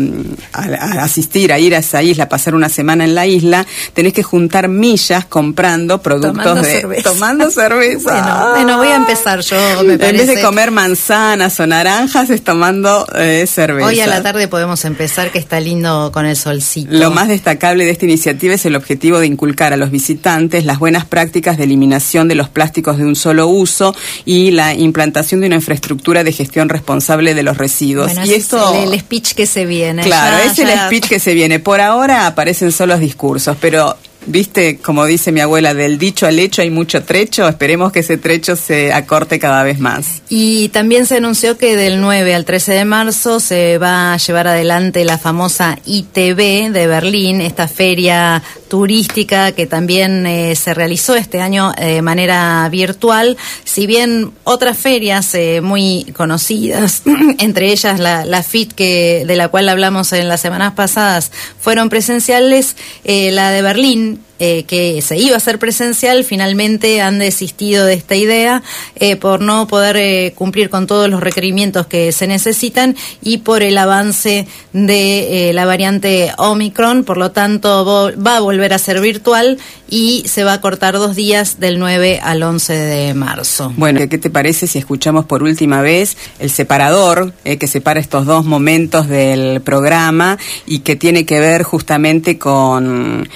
[1.01, 4.69] asistir, a ir a esa isla, pasar una semana en la isla, tenés que juntar
[4.69, 7.11] millas comprando productos tomando de cerveza.
[7.11, 8.51] tomando cerveza.
[8.53, 10.23] bueno, voy a empezar yo, me parece.
[10.23, 13.87] En vez de comer manzanas o naranjas, es tomando eh, cerveza.
[13.87, 16.93] Hoy a la tarde podemos empezar, que está lindo con el solcito.
[16.93, 20.79] Lo más destacable de esta iniciativa es el objetivo de inculcar a los visitantes las
[20.79, 25.47] buenas prácticas de eliminación de los plásticos de un solo uso y la implantación de
[25.47, 28.13] una infraestructura de gestión responsable de los residuos.
[28.25, 30.03] y esto el, speech que se viene.
[30.03, 31.59] Claro, es el speech que se viene.
[31.59, 33.97] Por ahora aparecen solo discursos, pero
[34.27, 37.49] Viste, como dice mi abuela, del dicho al hecho hay mucho trecho.
[37.49, 40.23] Esperemos que ese trecho se acorte cada vez más.
[40.29, 44.47] Y también se anunció que del 9 al 13 de marzo se va a llevar
[44.47, 51.43] adelante la famosa ITB de Berlín, esta feria turística que también eh, se realizó este
[51.43, 53.37] año eh, de manera virtual.
[53.65, 57.03] Si bien otras ferias eh, muy conocidas,
[57.39, 61.91] entre ellas la, la, FIT que de la cual hablamos en las semanas pasadas, fueron
[61.91, 64.12] presenciales, la de Berlín
[64.45, 68.65] eh, que se iba a hacer presencial, finalmente han desistido de esta idea
[68.97, 73.63] eh, por no poder eh, cumplir con todos los requerimientos que se necesitan y por
[73.63, 77.05] el avance de la variante Omicron.
[77.05, 79.59] Por lo tanto, va a volver a ser virtual
[79.89, 83.73] y se va a cortar dos días del 9 al 11 de marzo.
[83.77, 88.45] Bueno, ¿qué te parece si escuchamos por última vez el separador que separa estos dos
[88.45, 90.37] momentos del programa
[90.67, 93.29] y que tiene que ver justamente con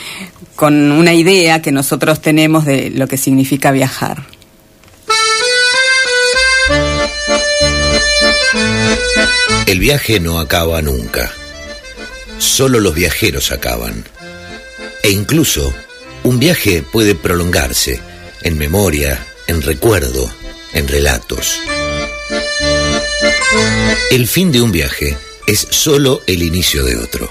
[0.57, 4.27] con una idea que nosotros tenemos de lo que significa viajar.
[9.67, 11.31] El viaje no acaba nunca.
[12.39, 14.05] Solo los viajeros acaban.
[15.03, 15.73] E incluso
[16.25, 18.01] un viaje puede prolongarse
[18.43, 20.31] en memoria, en recuerdo,
[20.73, 21.61] en relatos.
[24.11, 27.29] El fin de un viaje es solo el inicio de otro.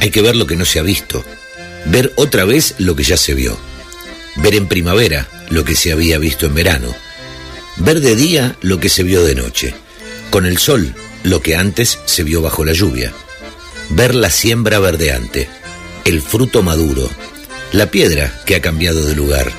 [0.00, 1.24] Hay que ver lo que no se ha visto
[1.86, 3.56] ver otra vez lo que ya se vio,
[4.36, 6.94] ver en primavera lo que se había visto en verano,
[7.76, 9.74] ver de día lo que se vio de noche,
[10.30, 13.12] con el sol lo que antes se vio bajo la lluvia,
[13.90, 15.48] ver la siembra verdeante,
[16.04, 17.08] el fruto maduro,
[17.72, 19.50] la piedra que ha cambiado de lugar,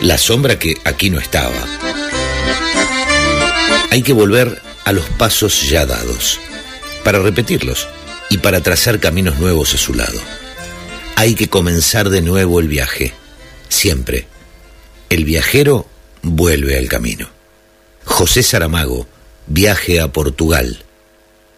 [0.00, 1.54] la sombra que aquí no estaba.
[3.90, 6.38] Hay que volver a los pasos ya dados,
[7.02, 7.88] para repetirlos
[8.28, 10.20] y para trazar caminos nuevos a su lado
[11.16, 13.12] hay que comenzar de nuevo el viaje.
[13.68, 14.26] Siempre.
[15.08, 15.88] El viajero
[16.22, 17.28] vuelve al camino.
[18.04, 19.08] José Saramago,
[19.46, 20.84] Viaje a Portugal.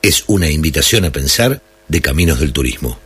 [0.01, 2.99] Es una invitación a pensar de Caminos del Turismo.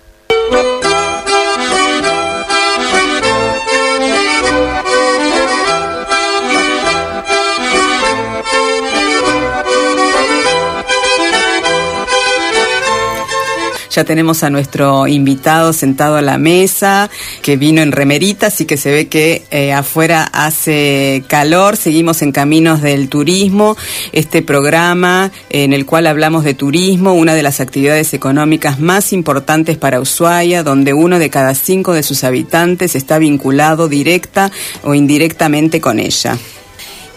[13.94, 17.10] Ya tenemos a nuestro invitado sentado a la mesa,
[17.42, 21.76] que vino en remerita, así que se ve que eh, afuera hace calor.
[21.76, 23.76] Seguimos en Caminos del Turismo,
[24.12, 29.76] este programa en el cual hablamos de turismo, una de las actividades económicas más importantes
[29.76, 34.50] para Ushuaia, donde uno de cada cinco de sus habitantes está vinculado directa
[34.84, 36.38] o indirectamente con ella.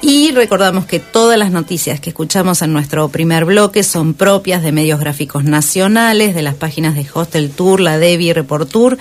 [0.08, 4.72] Y recordamos que todas las noticias que escuchamos en nuestro primer bloque son propias de
[4.72, 9.00] medios gráficos nacionales, de las páginas de Hostel Tour, La Devi Report Tour,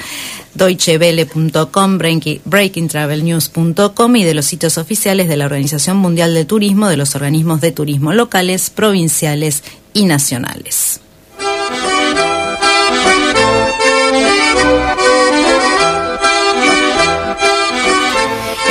[0.55, 1.99] deutschewelle.com,
[2.47, 7.61] breakingtravelnews.com y de los sitios oficiales de la Organización Mundial de Turismo, de los organismos
[7.61, 11.04] de turismo locales, provinciales y nacionales.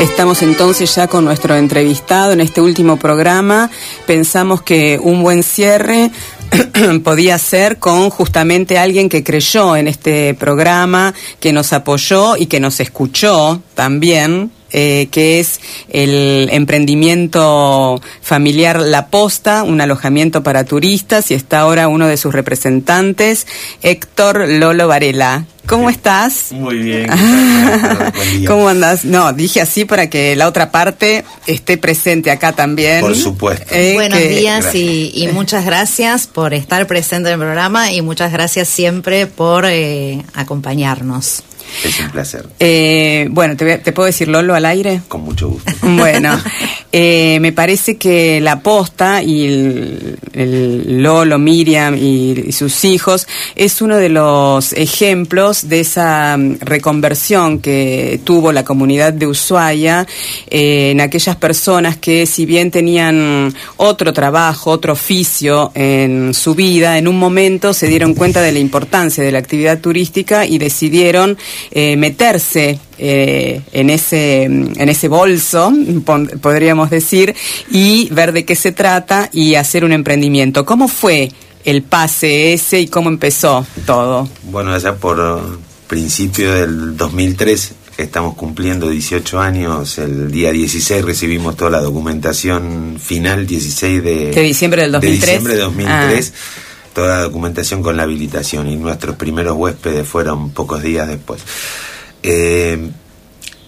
[0.03, 3.71] Estamos entonces ya con nuestro entrevistado en este último programa.
[4.05, 6.11] Pensamos que un buen cierre
[7.05, 12.59] podía ser con justamente alguien que creyó en este programa, que nos apoyó y que
[12.59, 21.31] nos escuchó también, eh, que es el emprendimiento familiar La Posta, un alojamiento para turistas,
[21.31, 23.47] y está ahora uno de sus representantes,
[23.83, 25.45] Héctor Lolo Varela.
[25.65, 26.51] ¿Cómo estás?
[26.51, 27.09] Muy bien.
[28.47, 29.05] ¿Cómo andas?
[29.05, 32.99] No, dije así para que la otra parte esté presente acá también.
[32.99, 33.73] Por supuesto.
[33.73, 38.67] Eh, Buenos días y, muchas gracias por estar presente en el programa y muchas gracias
[38.67, 41.43] siempre por eh, acompañarnos.
[41.83, 42.47] Es un placer.
[42.59, 45.01] Eh, bueno, ¿te, ¿te, puedo decir Lolo al aire?
[45.07, 45.71] Con mucho gusto.
[45.81, 46.39] Bueno,
[46.91, 49.45] eh, me parece que la posta y
[50.33, 57.59] el, Lolo, Miriam y, sus hijos es uno de los ejemplos de esa mm, reconversión
[57.59, 60.05] que tuvo la comunidad de Ushuaia
[60.49, 66.97] eh, en aquellas personas que si bien tenían otro trabajo, otro oficio en su vida,
[66.97, 71.37] en un momento se dieron cuenta de la importancia de la actividad turística y decidieron
[71.71, 75.71] eh, meterse eh, en, ese, en ese bolso,
[76.41, 77.35] podríamos decir,
[77.69, 80.65] y ver de qué se trata y hacer un emprendimiento.
[80.65, 81.31] ¿Cómo fue
[81.65, 84.27] el pase ese y cómo empezó todo?
[84.43, 85.41] Bueno, allá por
[85.87, 93.45] principio del 2003 estamos cumpliendo 18 años, el día 16 recibimos toda la documentación final,
[93.45, 95.21] 16 de, de diciembre del 2003.
[95.21, 96.33] De diciembre de 2003.
[96.93, 101.41] Toda la documentación con la habilitación y nuestros primeros huéspedes fueron pocos días después.
[102.21, 102.91] Eh,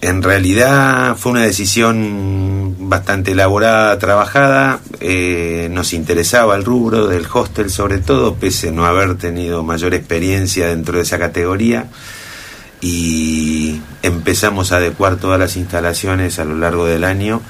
[0.00, 4.80] en realidad fue una decisión bastante elaborada, trabajada.
[5.00, 9.94] Eh, nos interesaba el rubro del hostel, sobre todo, pese a no haber tenido mayor
[9.94, 11.88] experiencia dentro de esa categoría.
[12.80, 17.40] Y empezamos a adecuar todas las instalaciones a lo largo del año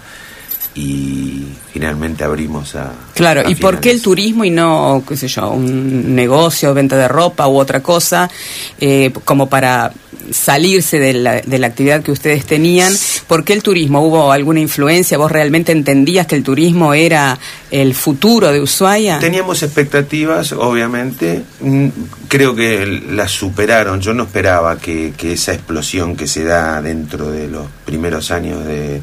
[0.77, 2.93] y finalmente abrimos a...
[3.14, 7.09] Claro, ¿y por qué el turismo y no, qué sé yo, un negocio, venta de
[7.09, 8.29] ropa u otra cosa,
[8.79, 9.91] eh, como para
[10.31, 12.93] salirse de la, de la actividad que ustedes tenían?
[13.27, 14.03] ¿Por qué el turismo?
[14.07, 15.16] ¿Hubo alguna influencia?
[15.16, 17.39] ¿Vos realmente entendías que el turismo era
[17.70, 19.18] el futuro de Ushuaia?
[19.18, 21.43] Teníamos expectativas, obviamente.
[21.61, 21.89] Mm,
[22.29, 24.03] creo que las superaron.
[24.03, 28.62] Yo no esperaba que, que esa explosión que se da dentro de los primeros años
[28.66, 29.01] de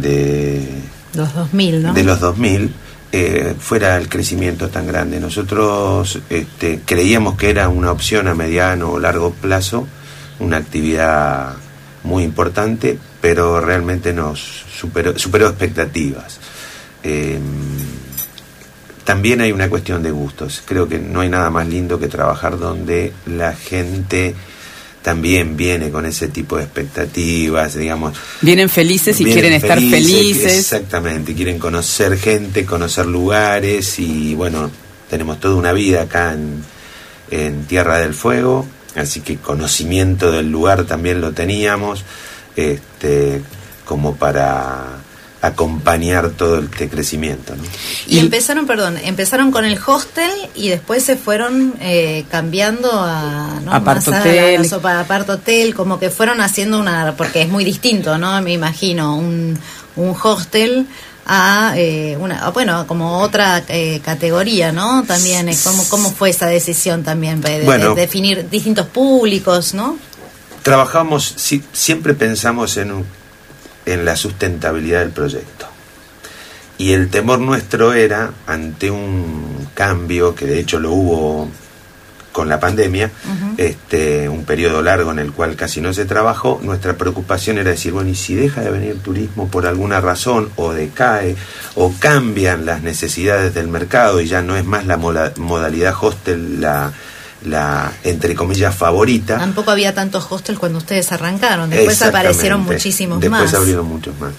[0.00, 0.66] de
[1.14, 1.94] los 2000, ¿no?
[1.94, 2.72] De los 2000
[3.12, 5.20] eh, fuera el crecimiento tan grande.
[5.20, 9.86] Nosotros este, creíamos que era una opción a mediano o largo plazo,
[10.40, 11.54] una actividad
[12.02, 16.40] muy importante, pero realmente nos superó, superó expectativas.
[17.04, 17.40] Em,
[19.04, 20.62] también hay una cuestión de gustos.
[20.64, 24.34] Creo que no hay nada más lindo que trabajar donde la gente
[25.04, 28.16] también viene con ese tipo de expectativas, digamos.
[28.40, 30.58] Vienen felices y quieren estar felices.
[30.58, 34.70] Exactamente, quieren conocer gente, conocer lugares y bueno,
[35.10, 36.64] tenemos toda una vida acá en,
[37.30, 42.02] en Tierra del Fuego, así que conocimiento del lugar también lo teníamos,
[42.56, 43.42] este,
[43.84, 45.03] como para
[45.46, 47.54] acompañar todo este crecimiento.
[48.06, 53.72] Y, empezaron, perdón, empezaron con el hostel y después se fueron eh, cambiando a, ¿no?
[53.72, 54.66] hotel.
[55.28, 58.40] hotel, como que fueron haciendo una, porque es muy distinto, ¿no?
[58.40, 59.58] Me imagino, un,
[59.96, 60.86] un hostel
[61.26, 67.02] a eh, una bueno como otra eh, categoría no también cómo cómo fue esa decisión
[67.02, 67.60] también de,
[67.96, 69.96] definir distintos públicos no
[70.62, 71.34] trabajamos
[71.72, 73.06] siempre pensamos en un
[73.86, 75.66] en la sustentabilidad del proyecto.
[76.76, 81.48] Y el temor nuestro era, ante un cambio, que de hecho lo hubo
[82.32, 83.12] con la pandemia,
[83.56, 87.92] este, un periodo largo en el cual casi no se trabajó, nuestra preocupación era decir,
[87.92, 91.36] bueno, y si deja de venir turismo por alguna razón, o decae,
[91.76, 96.92] o cambian las necesidades del mercado y ya no es más la modalidad hostel la,
[97.44, 99.38] la, entre comillas, favorita.
[99.38, 103.42] Tampoco había tantos hostels cuando ustedes arrancaron, después aparecieron muchísimos más.
[103.42, 104.32] Después abrieron muchos más.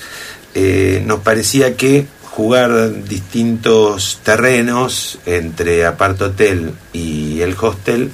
[0.54, 8.12] Eh, nos parecía que jugar distintos terrenos entre apart hotel y el hostel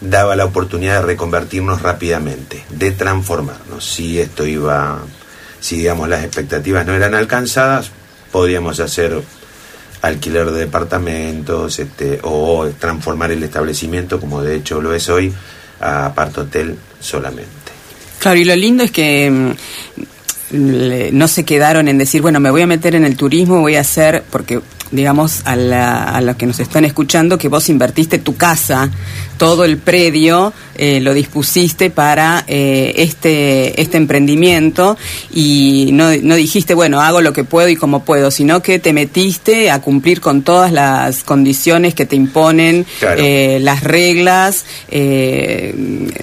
[0.00, 3.84] daba la oportunidad de reconvertirnos rápidamente, de transformarnos.
[3.84, 5.00] Si esto iba,
[5.60, 7.90] si digamos las expectativas no eran alcanzadas,
[8.30, 9.22] podríamos hacer
[10.02, 15.32] alquiler de departamentos este, o transformar el establecimiento, como de hecho lo es hoy,
[15.80, 17.50] a apart hotel solamente.
[18.18, 22.62] Claro, y lo lindo es que mm, no se quedaron en decir, bueno, me voy
[22.62, 24.60] a meter en el turismo, voy a hacer, porque
[24.92, 28.90] digamos, a, la, a los que nos están escuchando, que vos invertiste tu casa,
[29.38, 34.96] todo el predio, eh, lo dispusiste para eh, este, este emprendimiento
[35.32, 38.92] y no, no dijiste, bueno, hago lo que puedo y como puedo, sino que te
[38.92, 42.86] metiste a cumplir con todas las condiciones que te imponen,
[43.18, 44.64] eh, las reglas,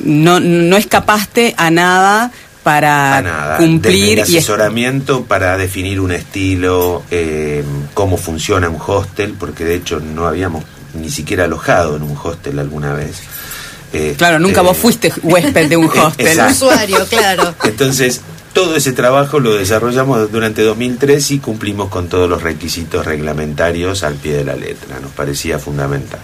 [0.02, 2.32] no, no escapaste a nada
[2.70, 7.64] para cumplir y asesoramiento para definir un estilo, eh,
[7.96, 10.64] cómo funciona un hostel, porque de hecho no habíamos
[10.94, 13.22] ni siquiera alojado en un hostel alguna vez.
[14.18, 16.40] claro, nunca vos este, fuiste huésped de un hostel.
[16.52, 17.56] Usuario, claro.
[17.64, 18.22] Entonces,
[18.54, 24.14] todo ese trabajo lo desarrollamos durante 2003 y cumplimos con todos los requisitos reglamentarios al
[24.14, 25.00] pie de la letra.
[25.00, 26.20] Nos parecía fundamental.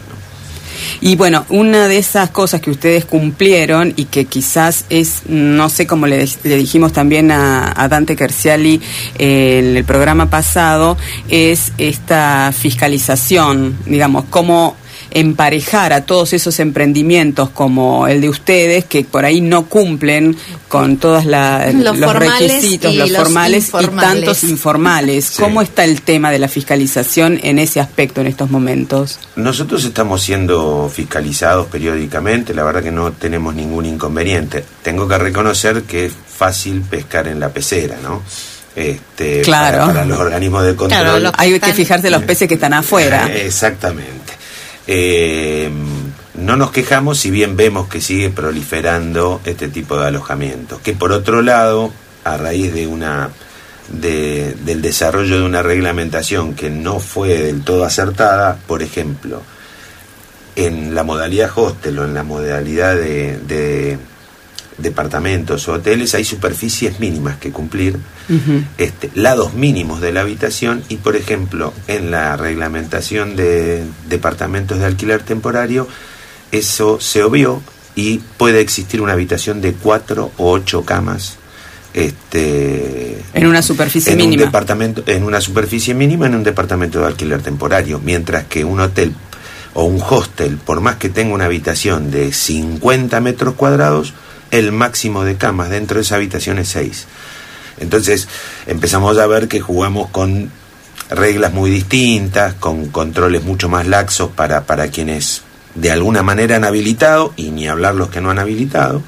[1.02, 5.88] Y bueno, una de esas cosas que ustedes cumplieron y que quizás es, no sé
[5.88, 8.82] cómo le, dijimos también a, Dante Kerciali
[9.18, 10.98] eh, en el programa pasado,
[11.30, 14.76] es esta fiscalización, digamos, cómo
[15.16, 20.36] emparejar a todos esos emprendimientos como el de ustedes que por ahí no cumplen
[20.68, 25.32] con todos los, requisitos, los formales y tantos informales.
[25.40, 29.18] ¿Cómo está el tema de la fiscalización en ese aspecto en estos momentos?
[29.38, 34.66] Nosotros estamos siendo fiscalizados periódicamente, la verdad que no tenemos ningún inconveniente.
[34.84, 38.22] Tengo que reconocer que es fácil pescar en la pecera, ¿no?
[38.76, 39.86] Este, claro.
[39.86, 41.32] para, los organismos de control.
[41.38, 43.34] hay que fijarse los peces que están afuera.
[43.34, 44.25] Exactamente.
[44.88, 45.70] Eh,
[46.36, 51.12] no nos quejamos si bien vemos que sigue proliferando este tipo de alojamientos, que por
[51.12, 51.92] otro lado,
[52.24, 53.30] a raíz de una
[53.90, 59.42] de, del desarrollo de una reglamentación que no fue del todo acertada, por ejemplo,
[60.56, 63.98] en la modalidad hostel o en la modalidad de
[64.78, 67.98] departamentos o hoteles hay superficies mínimas que cumplir,
[68.78, 74.86] este, lados mínimos de la habitación y, por ejemplo, en la reglamentación de departamentos de
[74.86, 75.88] alquiler temporario,
[76.52, 77.62] eso se obvió
[77.96, 81.38] y puede existir una habitación de cuatro o ocho camas.
[81.94, 84.44] Este, en una superficie en mínima.
[84.44, 88.82] Un departamento, en una superficie mínima en un departamento de alquiler temporario, mientras que un
[88.82, 89.14] hotel
[89.74, 94.14] o un hostel, por más que tenga una habitación de 50 metros cuadrados,
[94.52, 97.08] el máximo de camas dentro de esa habitación es 6.
[97.80, 98.28] Entonces
[98.68, 100.52] empezamos a ver que jugamos con
[101.10, 105.44] reglas muy distintas, con controles mucho más laxos para, para quienes
[105.76, 109.04] de alguna manera han habilitado, y ni hablar los que no han habilitado,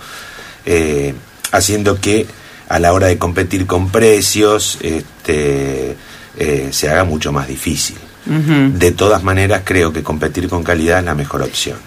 [0.65, 1.13] eh,
[1.51, 2.27] haciendo que
[2.67, 5.95] a la hora de competir con precios este,
[6.37, 7.97] eh, se haga mucho más difícil.
[8.27, 11.77] De todas maneras, creo que competir con calidad es la mejor opción.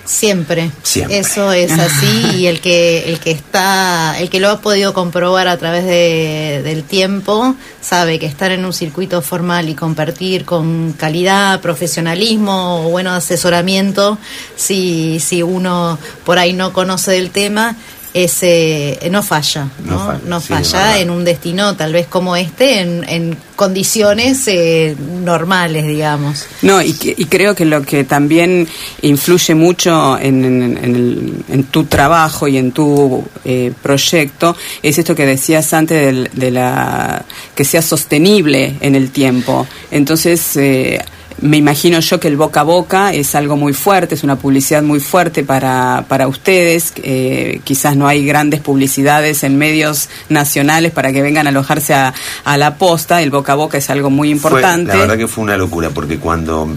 [0.82, 1.18] Siempre.
[1.18, 5.48] Eso es así y el que el que está, el que lo ha podido comprobar
[5.48, 10.92] a través de, del tiempo, sabe que estar en un circuito formal y compartir con
[10.92, 14.18] calidad, profesionalismo o bueno asesoramiento,
[14.56, 17.76] si si uno por ahí no conoce del tema,
[18.12, 24.48] ese no falla, no, no falla, en un destino tal vez como este, en, condiciones
[24.48, 26.46] eh, normales, digamos.
[26.62, 28.66] No, y, y, creo que lo que también
[29.02, 35.74] influye mucho en, en, tu trabajo y en tu eh, proyecto es esto que decías
[35.74, 37.22] antes de, la
[37.54, 39.66] que sea sostenible en el tiempo.
[39.90, 41.04] Entonces, eh,
[41.42, 44.82] me imagino yo que el boca a boca es algo muy fuerte, es una publicidad
[44.82, 46.92] muy fuerte para, para ustedes.
[46.96, 52.12] Eh, quizás no hay grandes publicidades en medios nacionales para que vengan a alojarse a,
[52.56, 53.22] la posta.
[53.22, 54.92] El boca a boca es algo muy importante.
[54.92, 56.68] la verdad que fue una locura porque cuando,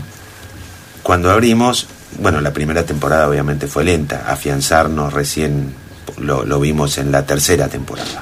[1.02, 1.88] cuando abrimos,
[2.20, 4.26] bueno, la primera temporada obviamente fue lenta.
[4.28, 5.74] Afianzarnos recién
[6.20, 8.22] lo, lo vimos en la tercera temporada.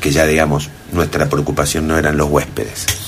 [0.00, 3.03] Que ya, digamos, nuestra preocupación no eran los huéspedes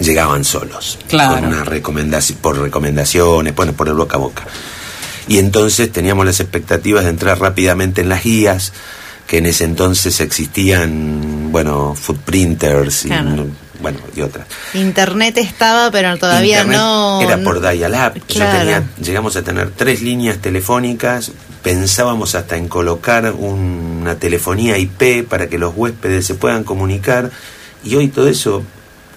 [0.00, 0.98] llegaban solos.
[1.08, 1.46] Claro.
[1.46, 4.46] una recomendación, por recomendaciones, bueno, por el boca a boca.
[5.28, 8.72] Y entonces teníamos las expectativas de entrar rápidamente en las guías,
[9.26, 13.06] que en ese entonces existían, bueno, footprinters,
[13.80, 14.46] bueno, y otras.
[14.74, 17.20] Internet estaba, pero todavía no...
[17.22, 18.20] Era por dial-up.
[19.00, 21.30] llegamos a tener tres líneas telefónicas,
[21.62, 27.30] pensábamos hasta en colocar una telefonía IP para que los huéspedes se puedan comunicar,
[27.84, 28.64] y hoy todo eso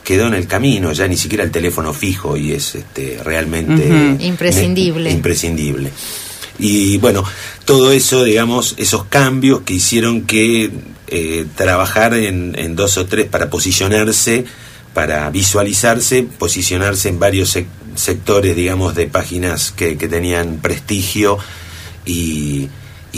[0.04, 5.12] quedó en el camino, ya ni siquiera el teléfono fijo y es este, realmente imprescindible.
[5.12, 5.92] imprescindible.
[6.60, 7.24] Y bueno,
[7.66, 10.72] todo eso, digamos, esos cambios que hicieron que
[11.08, 14.46] eh, trabajar en, dos o tres para posicionarse,
[14.94, 17.58] para visualizarse, posicionarse en varios
[17.96, 21.40] sectores, digamos, de páginas que, tenían prestigio
[22.06, 22.70] y,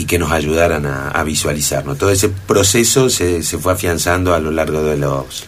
[0.06, 1.98] que nos ayudaran a, visualizarnos.
[1.98, 5.44] Todo ese proceso se, se fue afianzando a lo largo de los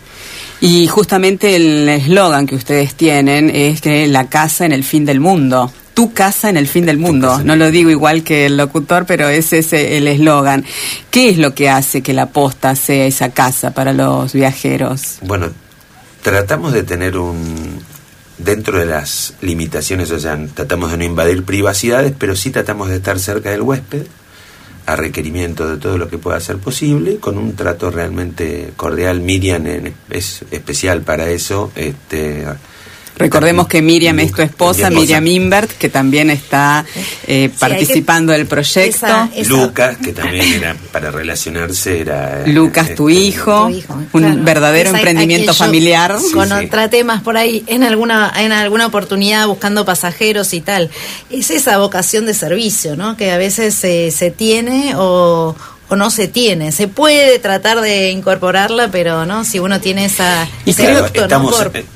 [0.61, 5.21] y justamente el eslogan que ustedes tienen es que la casa en el fin del
[5.21, 5.73] mundo.
[5.95, 7.43] Tu casa en el fin del mundo.
[7.43, 10.65] No lo digo igual que el locutor, pero ese es el eslogan.
[11.11, 15.19] ¿Qué es lo que hace que la posta sea esa casa para los viajeros?
[15.23, 15.51] Bueno,
[16.23, 17.81] tratamos de tener un,
[18.39, 22.97] dentro de las limitaciones, o sea, tratamos de no invadir privacidades, pero sí tratamos de
[22.97, 24.07] estar cerca del huésped,
[24.89, 29.21] a requerimiento de todo lo que pueda ser posible, con un trato realmente cordial.
[29.21, 29.67] Miriam
[30.09, 31.71] es especial para eso.
[31.77, 32.47] Este,
[33.19, 36.85] Recordemos que Miriam es tu esposa, Miriam Imbert, que también está
[37.27, 39.29] eh, participando del proyecto.
[39.47, 42.45] Lucas, que también era para relacionarse, era...
[42.45, 43.71] Eh, Lucas, tu este, hijo,
[44.13, 46.17] un verdadero emprendimiento familiar.
[46.33, 50.91] Con otra temas por ahí, en alguna, en alguna oportunidad buscando pasajeros y tal.
[51.31, 53.17] Es esa vocación de servicio, ¿no?
[53.17, 55.57] Que a veces se tiene o
[55.89, 56.73] o no se tiene.
[56.73, 60.73] Se puede tratar de incorporarla, pero no si uno tiene esa y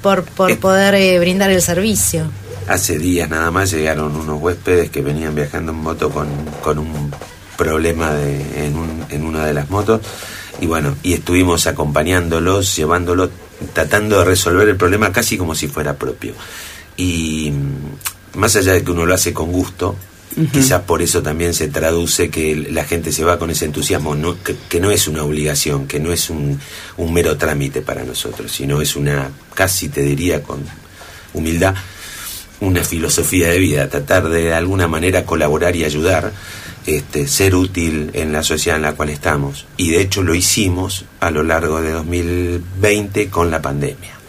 [0.03, 2.25] por, por, eh, poder eh, brindar el servicio.
[2.69, 6.29] Hace días nada más llegaron unos huéspedes que venían viajando en moto con,
[6.63, 7.13] con un
[7.57, 10.01] problema de, en, un, en una de las motos
[10.61, 13.31] y bueno, y estuvimos acompañándolos, llevándolos,
[13.73, 16.35] tratando de resolver el problema casi como si fuera propio.
[16.97, 19.97] Y mm, más allá de que uno lo hace con gusto,
[20.53, 24.37] Quizás por eso también se traduce que la gente se va con ese entusiasmo, no,
[24.43, 26.59] que, no es una obligación, que no es un,
[26.97, 30.65] un, mero trámite para nosotros, sino es una, casi te diría con
[31.35, 31.75] humildad,
[32.61, 36.33] una filosofía de vida, tratar de, alguna manera colaborar y ayudar,
[36.87, 39.67] este, ser útil en la sociedad en la cual estamos.
[39.77, 44.22] Y de hecho lo hicimos a lo largo de 2020 con la pandemia.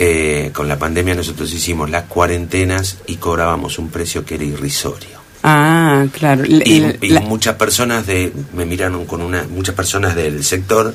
[0.00, 5.18] Eh, con la pandemia nosotros hicimos las cuarentenas y cobrábamos un precio que era irrisorio.
[5.42, 6.44] Ah, claro.
[6.46, 10.94] Y, muchas personas de me miraron con una muchas personas del sector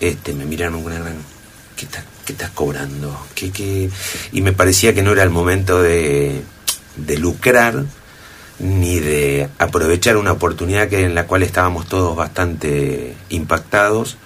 [0.00, 1.14] este me miraron con una gran
[1.76, 1.86] ¿qué,
[2.32, 3.26] estás cobrando?
[3.36, 3.88] ¿Qué, qué?
[4.32, 6.42] Y me parecía que no era el momento de,
[6.96, 7.84] de lucrar
[8.58, 14.16] ni de aprovechar una oportunidad que en la cual estábamos todos bastante impactados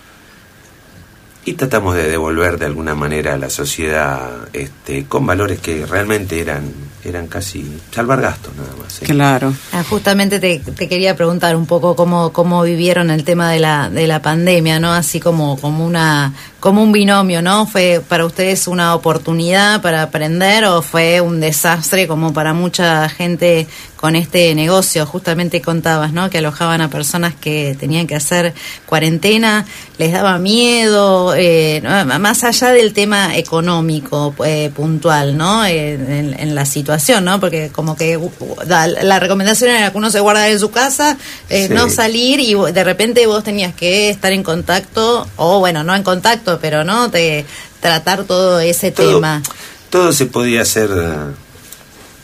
[1.45, 6.41] y tratamos de devolver de alguna manera a la sociedad este, con valores que realmente
[6.41, 6.73] eran
[7.05, 8.99] eran casi salvar gastos nada más.
[9.01, 9.53] Claro.
[9.73, 13.91] Ah, justamente te, te, quería preguntar un poco cómo, cómo vivieron el tema de la,
[13.91, 14.93] de la pandemia, ¿no?
[14.93, 17.67] Así como, como una como un binomio, ¿no?
[17.67, 23.67] ¿Fue para ustedes una oportunidad para aprender o fue un desastre como para mucha gente
[24.05, 25.07] con este negocio?
[25.07, 26.29] Justamente contabas, ¿no?
[26.29, 28.53] Que alojaban a personas que tenían que hacer
[28.85, 29.65] cuarentena,
[29.97, 31.81] les daba miedo, eh,
[32.21, 35.65] más allá del tema económico eh, puntual, ¿no?
[35.65, 37.41] en, la situación, ¿no?
[37.41, 38.31] Porque como que uh,
[38.67, 41.17] la, recomendación era que uno se guarda en su casa,
[41.49, 45.95] eh, no salir y de repente vos tenías que estar en contacto, o bueno, no
[45.95, 47.47] en contacto, pero no de
[47.81, 49.43] tratar todo ese tema.
[49.89, 50.91] Todo se podía hacer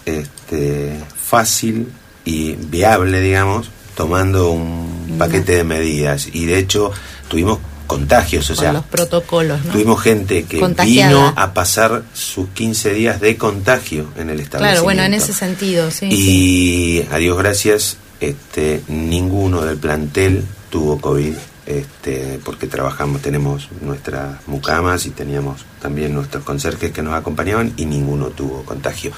[0.04, 1.00] este,
[1.30, 1.86] fácil
[2.24, 6.28] y viable, digamos, tomando un paquete de medidas.
[6.32, 6.90] Y de hecho
[7.28, 13.20] tuvimos contagios, o sea, los protocolos, Tuvimos gente que vino a pasar sus 15 días
[13.20, 14.58] de contagio en el establecimiento.
[14.58, 16.06] Claro, bueno, en ese sentido, sí.
[16.06, 21.34] Y a Dios gracias, este, ninguno del plantel tuvo COVID
[21.66, 27.84] este, porque trabajamos, tenemos nuestras mucamas y teníamos también nuestros conserjes que nos acompañaban y
[27.84, 29.12] ninguno tuvo contagio.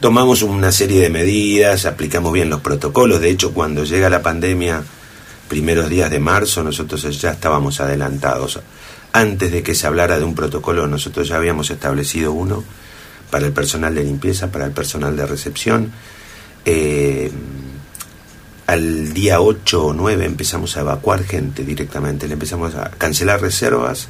[0.00, 4.84] Tomamos una serie de medidas, aplicamos bien los protocolos, de hecho cuando llega la pandemia,
[5.48, 8.60] primeros días de marzo, nosotros ya estábamos adelantados.
[9.12, 12.62] Antes de que se hablara de un protocolo, nosotros ya habíamos establecido uno
[13.28, 15.90] para el personal de limpieza, para el personal de recepción.
[16.64, 17.32] Eh,
[18.68, 24.06] al día 8 o 9 empezamos a evacuar gente directamente, le empezamos a cancelar reservas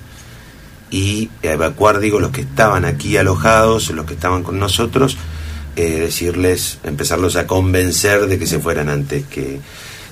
[0.91, 5.16] y a evacuar, digo, los que estaban aquí alojados, los que estaban con nosotros,
[5.78, 9.60] eh, decirles, empezarlos a convencer de que se fueran antes que,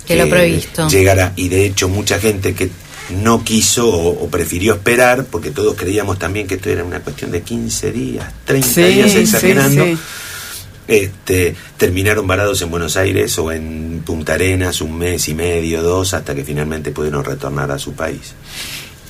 [0.06, 0.88] que, lo previsto.
[0.88, 1.32] llegara.
[1.36, 2.70] Y de hecho mucha gente que
[3.10, 7.42] no quiso o, prefirió esperar, porque todos creíamos también que esto era una cuestión de
[7.42, 9.84] 15 días, 30 días exagerando.
[10.88, 16.14] Este, terminaron varados en Buenos Aires o en Punta Arenas un mes y medio, dos,
[16.14, 18.34] hasta que finalmente pudieron retornar a su país.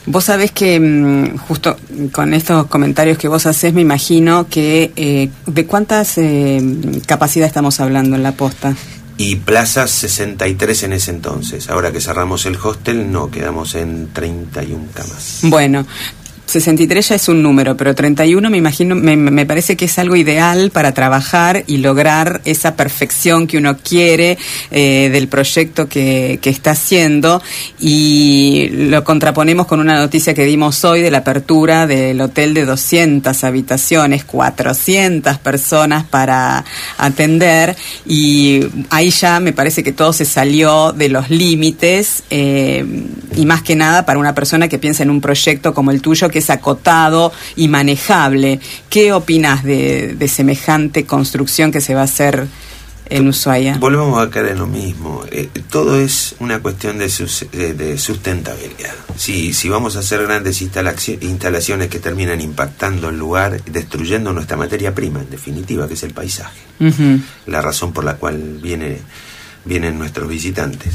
[0.06, 1.76] Vos sabés que mm, justo
[2.12, 6.60] con estos comentarios que vos haces, me imagino que eh, de cuántas eh,
[7.06, 8.74] capacidad estamos hablando en la posta
[9.18, 11.70] y plazas 63 en ese entonces.
[11.70, 15.38] Ahora que cerramos el hostel, no, quedamos en 31 camas.
[15.42, 15.86] Bueno,
[16.46, 20.14] 63 ya es un número, pero 31 me imagino, me, me, parece que es algo
[20.14, 24.38] ideal para trabajar y lograr esa perfección que uno quiere
[24.70, 27.42] eh, del proyecto que, que, está haciendo.
[27.80, 32.64] Y lo contraponemos con una noticia que dimos hoy de la apertura del hotel de
[32.64, 36.64] 200 habitaciones, 400 personas para
[36.96, 37.76] atender.
[38.06, 42.84] Y ahí ya me parece que todo se salió de los límites eh,
[43.34, 46.30] y más que nada para una persona que piensa en un proyecto como el tuyo
[46.36, 48.60] que es acotado y manejable.
[48.90, 52.46] ¿Qué opinas de, semejante construcción que se va a hacer
[53.06, 53.78] en Ushuaia?
[53.78, 55.24] Volvemos a caer en lo mismo.
[55.30, 57.10] Eh, todo es una cuestión de,
[57.72, 58.92] de, sustentabilidad.
[59.16, 64.94] Si, si vamos a hacer grandes instalaciones que terminan impactando el lugar, destruyendo nuestra materia
[64.94, 66.60] prima, en definitiva, que es el paisaje,
[67.46, 68.98] la razón por la cual viene,
[69.64, 70.92] vienen nuestros visitantes,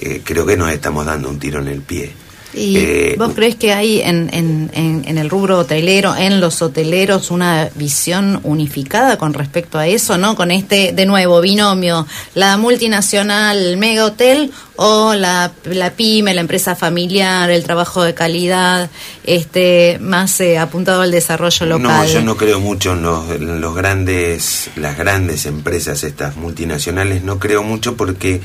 [0.00, 2.29] eh, creo que nos estamos dando un tiro en el pie.
[2.52, 7.30] ¿Y eh, vos crees que hay en, en, en, el rubro hotelero, en los hoteleros,
[7.30, 10.34] una visión unificada con respecto a eso, ¿no?
[10.34, 16.74] Con este, de nuevo, binomio, la multinacional mega hotel o la, la pyme, la empresa
[16.74, 18.90] familiar, el trabajo de calidad,
[19.24, 22.06] este más eh, apuntado al desarrollo local.
[22.06, 27.38] No, yo no creo mucho en los, los grandes, las grandes empresas, estas multinacionales, no
[27.38, 28.40] creo mucho porque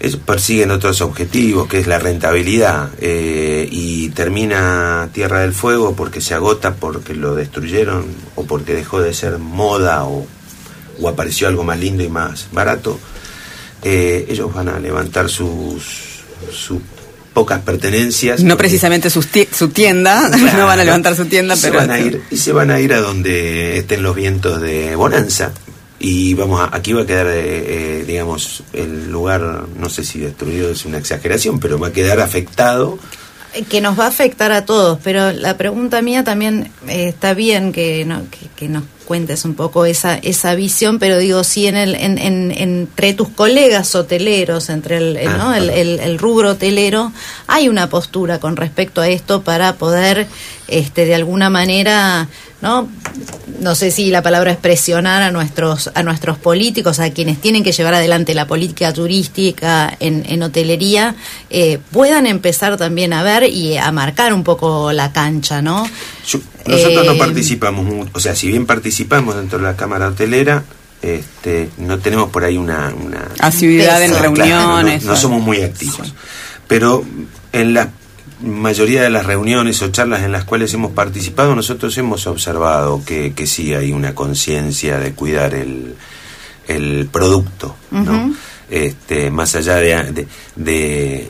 [0.00, 6.22] ellos persiguen otros objetivos, que es la rentabilidad, eh, y termina Tierra del Fuego porque
[6.22, 10.26] se agota, porque lo destruyeron, o porque dejó de ser moda, o,
[11.06, 12.98] apareció algo más lindo y más barato,
[13.82, 16.80] eh, ellos van a levantar sus, sus
[17.34, 18.42] pocas pertenencias.
[18.42, 19.22] No precisamente su
[19.68, 21.78] tienda, no van a levantar su tienda, pero...
[21.78, 25.52] van a ir, y se van a ir a donde estén los vientos de bonanza,
[26.02, 30.18] y vamos a, aquí va a quedar eh, eh, digamos el lugar no sé si
[30.18, 32.98] destruido es una exageración pero va a quedar afectado
[33.52, 37.72] eh, que nos va a afectar a todos pero la pregunta mía también está bien
[37.72, 38.22] que, no,
[38.56, 42.52] que nos cuentes un poco esa, esa visión, pero digo, sí, en el, en, en,
[42.56, 45.52] entre tus colegas hoteleros, entre el, ¿no?
[45.52, 47.10] el, el, rubro hotelero,
[47.48, 50.28] hay una postura con respecto a esto para poder,
[50.68, 52.28] este, de alguna manera,
[52.62, 52.88] ¿no?
[53.60, 57.62] No sé si la palabra es presionar a nuestros, a nuestros políticos, a quienes tienen
[57.62, 61.14] que llevar adelante la política turística en, en hotelería,
[61.50, 65.88] eh, puedan empezar también a ver y a marcar un poco la cancha, ¿no?
[66.66, 70.62] nosotros no eh, participamos, o sea, si bien participamos dentro de la Cámara Hotelera,
[71.02, 72.92] este, no tenemos por ahí una...
[72.94, 75.04] una Actividad en reuniones.
[75.04, 76.14] no, somos muy activos.
[76.68, 77.04] Pero
[77.52, 77.90] en la
[78.42, 83.32] mayoría de las reuniones o charlas en las cuales hemos participado, nosotros hemos observado que,
[83.34, 85.94] que sí hay una conciencia de cuidar el,
[86.68, 88.34] el producto, ¿no?
[88.70, 91.28] este, más allá de de,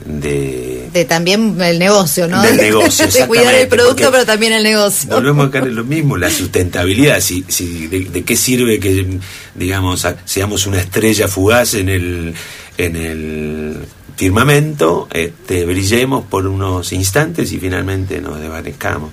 [0.93, 2.41] de, también el negocio, ¿no?
[2.41, 5.09] Del negocio, de cuidar el producto, pero también el negocio.
[5.09, 7.19] Volvemos a caer en lo mismo, la sustentabilidad.
[7.19, 9.19] Si, si, de, qué sirve que,
[9.55, 12.35] digamos, seamos una estrella fugaz en el,
[12.77, 13.77] en el
[14.15, 19.11] firmamento, este, brillemos por unos instantes y finalmente nos desvanezcamos.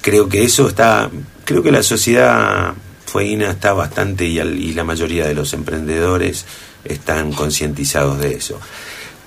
[0.00, 1.10] Creo que eso está,
[1.44, 2.74] creo que la sociedad
[3.06, 6.46] fueguina está bastante y, y la mayoría de los emprendedores
[6.84, 8.58] están concientizados de eso.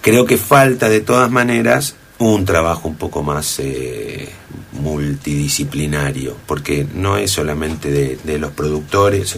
[0.02, 4.30] Creo que falta de todas maneras un trabajo un poco más eh,
[4.74, 9.38] multidisciplinario, porque no es solamente de, los productores,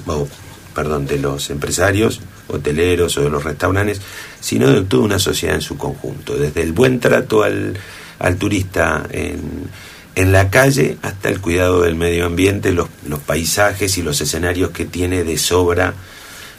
[0.73, 4.01] perdón, de los empresarios, hoteleros o de los restaurantes,
[4.39, 7.77] sino de toda una sociedad en su conjunto, desde el buen trato al,
[8.19, 9.69] al turista en,
[10.15, 14.71] en la calle hasta el cuidado del medio ambiente, los, los paisajes y los escenarios
[14.71, 15.93] que tiene de sobra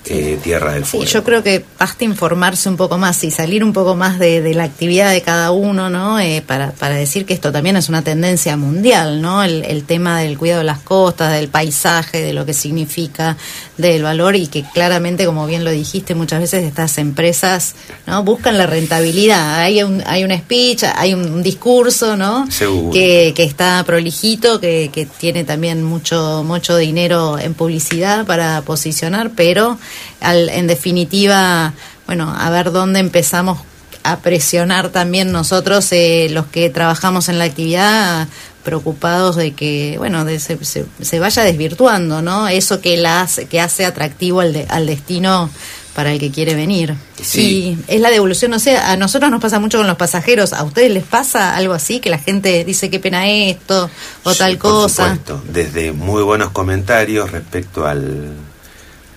[0.09, 1.07] eh, Tierra del Fuego.
[1.07, 4.55] Sí, yo creo que basta informarse un poco más y salir un poco más de,
[4.55, 6.21] la actividad de cada uno, ¿no?
[6.21, 9.43] Eh, para, para decir que esto también es una tendencia mundial, ¿no?
[9.43, 13.37] El, el, tema del cuidado de las costas, del paisaje, de lo que significa,
[13.77, 17.75] del valor y que claramente, como bien lo dijiste, muchas veces estas empresas,
[18.07, 18.23] ¿no?
[18.23, 19.61] Buscan la rentabilidad.
[19.61, 22.49] Hay un, hay un speech, hay un, discurso, ¿no?
[22.93, 29.33] Que, que está prolijito, que, que tiene también mucho, mucho dinero en publicidad para posicionar,
[29.37, 29.79] pero
[30.21, 31.73] al, en definitiva,
[32.07, 33.59] bueno, a ver dónde empezamos
[34.03, 38.29] a presionar también nosotros, eh, los que trabajamos en la actividad,
[38.63, 40.59] preocupados de que, bueno, de se,
[41.01, 42.49] se, vaya desvirtuando, ¿no?
[42.49, 45.51] Eso que, la hace, que hace atractivo al, al destino
[45.97, 46.95] para el que quiere venir.
[47.23, 47.79] Sí.
[47.89, 50.63] Y es la devolución, no sé, a nosotros nos pasa mucho con los pasajeros, ¿a
[50.63, 52.01] ustedes les pasa algo así?
[52.01, 53.89] Que la gente dice qué pena esto
[54.23, 55.19] o tal cosa.
[55.27, 58.31] Por desde muy buenos comentarios respecto al,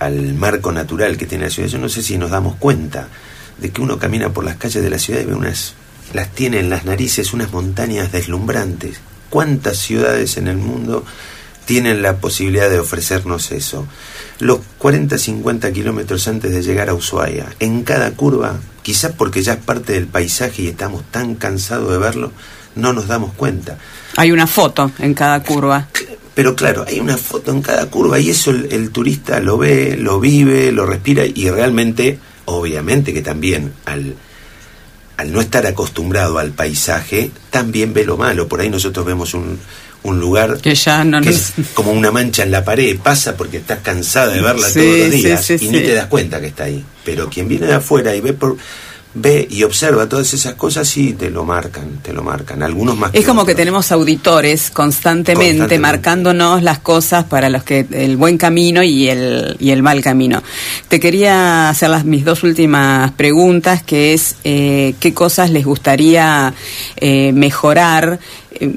[0.00, 1.68] al marco natural que tiene la ciudad.
[1.68, 3.08] Yo no sé si nos damos cuenta
[3.58, 5.74] de que uno camina por las calles de la ciudad y ve unas,
[6.12, 9.00] las tiene en las narices unas montañas deslumbrantes.
[9.30, 11.04] ¿Cuántas ciudades en el mundo
[11.66, 13.86] tienen la posibilidad de ofrecernos eso?
[14.40, 19.52] los 40, 50 kilómetros antes de llegar a Ushuaia, en cada curva, quizás porque ya
[19.52, 22.32] es parte del paisaje y estamos tan cansados de verlo,
[22.74, 23.78] no nos damos cuenta.
[24.16, 25.88] Hay una foto en cada curva.
[26.34, 30.20] Pero claro, hay una foto en cada curva y eso el, turista lo ve, lo
[30.20, 34.14] vive, lo respira y realmente, obviamente que también al,
[35.16, 38.48] al no estar acostumbrado al paisaje, también ve lo malo.
[38.48, 39.58] Por ahí nosotros vemos un,
[40.02, 43.80] un lugar que ya no, es como una mancha en la pared, pasa porque estás
[43.80, 46.84] cansada de verla todos los días y ni te das cuenta que está ahí.
[47.04, 48.56] Pero quien viene de afuera y ve por
[49.14, 52.62] ve y observa todas esas cosas sí te lo marcan, te lo marcan.
[52.62, 53.10] Algunos más.
[53.12, 58.82] Es como que tenemos auditores constantemente, marcándonos las cosas para los que el buen camino
[58.82, 60.42] y el y el mal camino.
[60.88, 66.54] Te quería hacer las mis dos últimas preguntas, que es eh, qué cosas les gustaría
[66.96, 68.20] eh, mejorar.
[68.52, 68.76] Eh,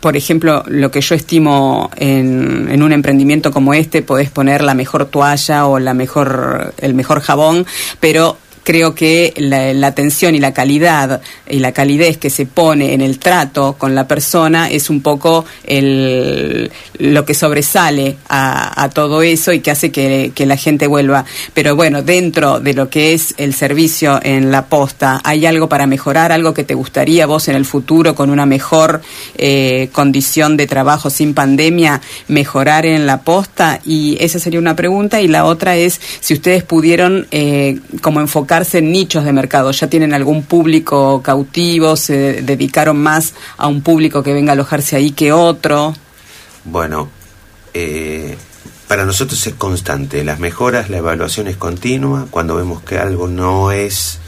[0.00, 4.74] por ejemplo, lo que yo estimo en, en, un emprendimiento como este, podés poner la
[4.74, 7.64] mejor toalla o la mejor, el mejor jabón,
[8.00, 13.02] pero creo que la, atención y la calidad y la calidez que se pone en
[13.02, 19.52] el trato con la persona es un poco el, lo que sobresale a, todo eso
[19.52, 21.24] y que hace que, la gente vuelva.
[21.52, 25.86] Pero bueno, dentro de lo que es el servicio en la posta, ¿hay algo para
[25.86, 26.32] mejorar?
[26.32, 29.00] ¿Algo que te gustaría vos en el futuro con una mejor
[29.36, 33.80] eh, condición de trabajo sin pandemia mejorar en la posta?
[33.84, 35.20] Y esa sería una pregunta.
[35.20, 39.70] Y la otra es si ustedes pudieron eh, como enfocar nichos de mercado?
[39.72, 41.96] ¿Ya tienen algún público cautivo?
[41.96, 45.94] ¿Se dedicaron más a un público que venga a alojarse ahí que otro?
[46.64, 47.08] Bueno,
[47.72, 48.36] eh,
[48.86, 50.24] para nosotros es constante.
[50.24, 52.26] Las mejoras, la evaluación es continua.
[52.30, 54.18] Cuando vemos que algo no es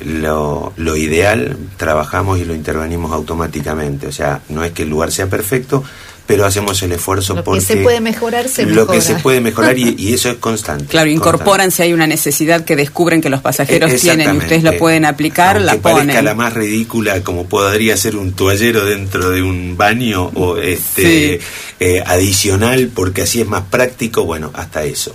[0.00, 4.06] lo, lo, ideal, trabajamos y lo intervenimos automáticamente.
[4.06, 5.84] O sea, no es que el lugar sea perfecto,
[6.26, 7.60] pero hacemos el esfuerzo lo porque...
[7.60, 10.86] Lo que se puede mejorar se Lo que se puede mejorar y, eso es constante.
[10.86, 14.62] Claro, incorporan si hay una necesidad que descubren que los pasajeros e, tienen y ustedes
[14.62, 16.06] lo pueden aplicar, la ponen.
[16.06, 21.40] parezca la más ridícula como podría ser un toallero dentro de un baño o este
[21.80, 25.14] eh, adicional porque así es más práctico, bueno, hasta eso.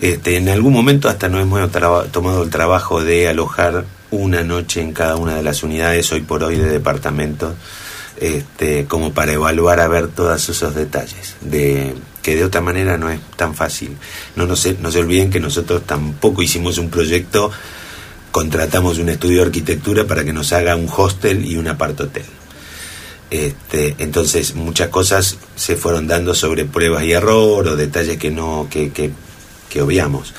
[0.00, 1.70] Este, en algún momento hasta no hemos
[2.12, 6.44] tomado el trabajo de alojar una noche en cada una de las unidades hoy por
[6.44, 7.54] hoy de departamentos
[8.20, 13.10] este, como para evaluar a ver todos esos detalles, de que de otra manera no
[13.10, 13.96] es tan fácil.
[14.36, 17.50] No, no, se, no se olviden que nosotros tampoco hicimos un proyecto,
[18.32, 22.24] contratamos un estudio de arquitectura para que nos haga un hostel y un apart hotel.
[23.30, 28.68] Este, entonces muchas cosas se fueron dando sobre pruebas y error o detalles que no
[28.70, 29.10] que, que,
[29.68, 30.34] que obviamos.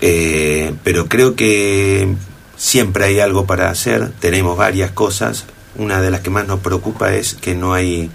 [0.00, 2.14] Eh, pero creo que
[2.56, 5.44] siempre hay algo para hacer, tenemos varias cosas,
[5.76, 8.10] una de las que más nos preocupa es que no hay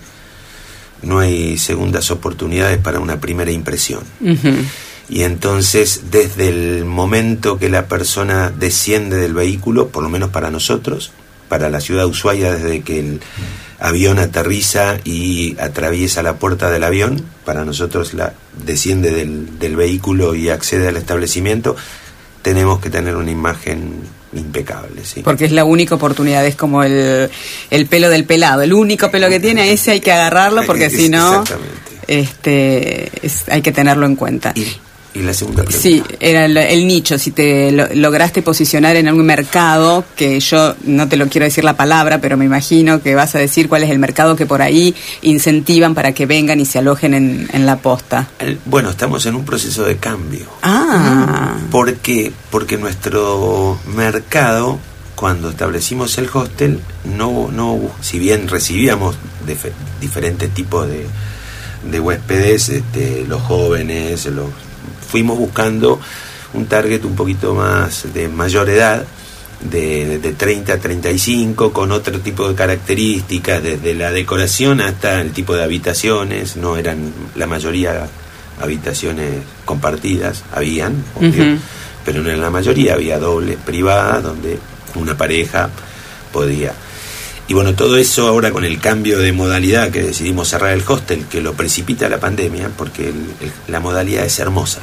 [1.04, 4.04] no hay segundas oportunidades para una primera impresión.
[5.10, 10.50] Y entonces, desde el momento que la persona desciende del vehículo, por lo menos para
[10.50, 11.12] nosotros,
[11.50, 13.22] para la ciudad de Ushuaia, desde que el
[13.80, 18.34] avión aterriza y atraviesa la puerta del avión, para nosotros la
[18.66, 21.76] desciende del, del vehículo y accede al establecimiento,
[22.42, 24.04] tenemos que tener una imagen
[24.36, 25.22] impecable, sí.
[25.24, 27.30] Porque es la única oportunidad, es como el,
[27.70, 31.10] el pelo del pelado, el único pelo que tiene, ese hay que agarrarlo porque si
[31.10, 31.44] no,
[32.08, 33.12] este,
[33.50, 34.54] hay que tenerlo en cuenta.
[34.56, 34.66] Y
[35.22, 35.82] la segunda pregunta.
[35.82, 41.18] Sí, era el, nicho, si te lograste posicionar en algún mercado, que yo no te
[41.18, 44.00] lo quiero decir la palabra, pero me imagino que vas a decir cuál es el
[44.00, 48.28] mercado que por ahí incentivan para que vengan y se alojen en, en la posta.
[48.66, 50.46] bueno, estamos en un proceso de cambio.
[50.64, 51.56] Ah.
[51.70, 52.32] ¿Por qué?
[52.50, 54.80] Porque nuestro mercado,
[55.16, 59.16] cuando establecimos el hostel, no, no si bien recibíamos
[60.02, 61.06] diferentes tipos de,
[61.90, 64.48] de huéspedes, este, los jóvenes, los
[65.14, 66.00] fuimos buscando
[66.54, 69.06] un target un poquito más de mayor edad,
[69.62, 75.32] de, de 30 a 35, con otro tipo de características, desde la decoración hasta el
[75.32, 78.08] tipo de habitaciones, no eran la mayoría
[78.60, 81.04] habitaciones compartidas, habían,
[82.04, 82.96] pero en la mayoría.
[82.96, 84.58] Había dobles privadas, donde
[84.96, 85.70] una pareja
[86.32, 86.74] podía.
[87.48, 91.26] Y bueno, todo eso ahora con el cambio de modalidad que decidimos cerrar el hostel,
[91.26, 93.14] que lo precipita la pandemia, porque
[93.68, 94.80] la modalidad es hermosa,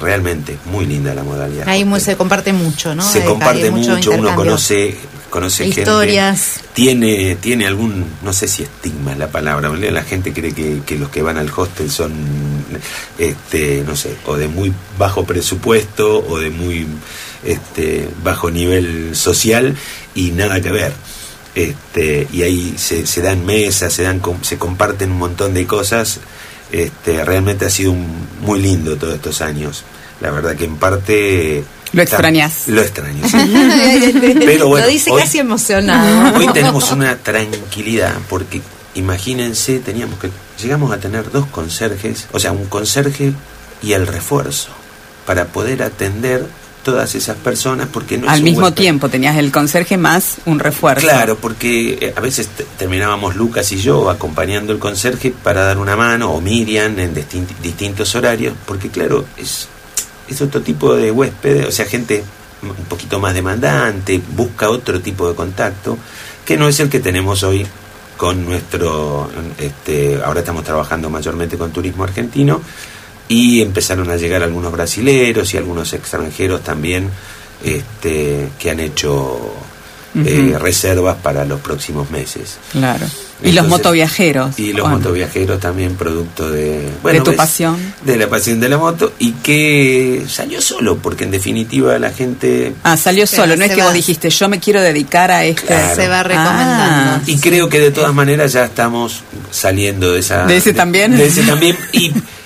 [0.00, 1.68] realmente, muy linda la modalidad.
[1.68, 3.02] Ahí se comparte mucho, ¿no?
[3.02, 4.96] Se comparte mucho, uno conoce
[5.30, 6.54] conoce historias.
[6.54, 10.82] Gente, tiene, tiene algún, no sé si estigma es la palabra, la gente cree que,
[10.84, 12.12] que, los que van al hostel son,
[13.16, 16.86] este, no sé, o de muy bajo presupuesto o de muy
[17.44, 19.74] este, bajo nivel social
[20.14, 20.92] y nada que ver.
[21.54, 26.20] Este, y ahí se, se dan mesas, se, dan, se comparten un montón de cosas.
[26.72, 27.94] Este, realmente ha sido
[28.42, 29.84] muy lindo todos estos años.
[30.20, 31.64] La verdad que en parte...
[31.92, 32.68] Lo extrañas.
[32.68, 33.22] Lo extraño.
[34.44, 36.38] Pero bueno, lo dice casi emocionado.
[36.38, 38.62] Hoy tenemos una tranquilidad porque
[38.94, 40.30] imagínense, teníamos que
[40.62, 43.32] llegamos a tener dos conserjes, o sea, un conserje
[43.82, 44.68] y el refuerzo
[45.26, 46.46] para poder atender
[46.82, 51.06] todas esas personas porque no al mismo tiempo tenías el conserje más un refuerzo.
[51.06, 55.96] Claro porque eh, a veces terminábamos Lucas y yo acompañando el conserje para dar una
[55.96, 57.14] mano o Miriam en
[57.62, 59.68] distintos horarios porque claro es
[60.28, 62.24] es otro tipo de huésped o sea gente
[62.62, 65.98] un poquito más demandante busca otro tipo de contacto
[66.44, 67.66] que no es el que tenemos hoy
[68.16, 72.60] con nuestro este ahora estamos trabajando mayormente con turismo argentino
[73.30, 77.08] y empezaron a llegar algunos brasileros y algunos extranjeros también
[77.64, 79.54] este, que han hecho
[80.16, 82.58] eh, reservas para los próximos meses.
[82.72, 83.06] Claro.
[83.44, 84.58] y los motoviajeros.
[84.58, 86.90] Y los motoviajeros también producto de...
[87.04, 87.76] de tu pasión.
[88.04, 92.74] De la pasión de la moto y que salió solo, porque en definitiva la gente...
[92.82, 95.94] Ah, salió solo, no es que vos dijiste yo me quiero dedicar a este...
[95.94, 97.14] Se va recomendando.
[97.14, 97.20] Ah.
[97.26, 99.22] y creo que de todas maneras ya estamos
[99.52, 100.46] saliendo de esa...
[100.46, 101.16] De ese también.
[101.16, 102.12] De ese también y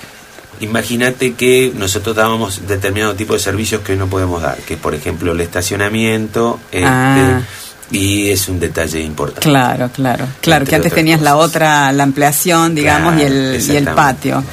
[0.61, 4.95] Imagínate que nosotros dábamos determinado tipo de servicios que hoy no podemos dar, que por
[4.95, 7.41] ejemplo el estacionamiento este, ah.
[7.91, 9.41] y es un detalle importante.
[9.41, 13.85] Claro, claro, claro, que antes tenías la otra, la ampliación, digamos, y, el, y el
[13.89, 14.43] patio.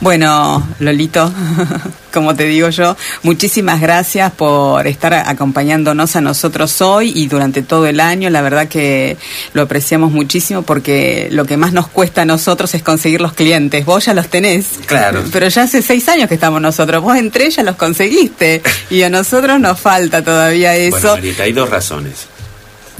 [0.00, 1.30] Bueno, Lolito,
[2.12, 7.86] como te digo yo, muchísimas gracias por estar acompañándonos a nosotros hoy y durante todo
[7.86, 8.30] el año.
[8.30, 9.16] La verdad que
[9.54, 13.84] lo apreciamos muchísimo porque lo que más nos cuesta a nosotros es conseguir los clientes.
[13.84, 14.80] Vos ya los tenés.
[14.86, 15.24] Claro.
[15.32, 17.02] Pero ya hace seis años que estamos nosotros.
[17.02, 20.98] Vos entre ya los conseguiste y a nosotros nos falta todavía eso.
[21.00, 22.26] Bueno, Marieta, hay dos razones.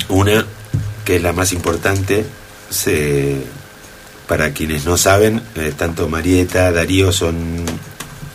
[0.08, 0.44] Una,
[1.04, 2.24] que es la más importante,
[2.68, 3.44] se
[4.30, 7.64] para quienes no saben, eh, tanto Marieta, Darío son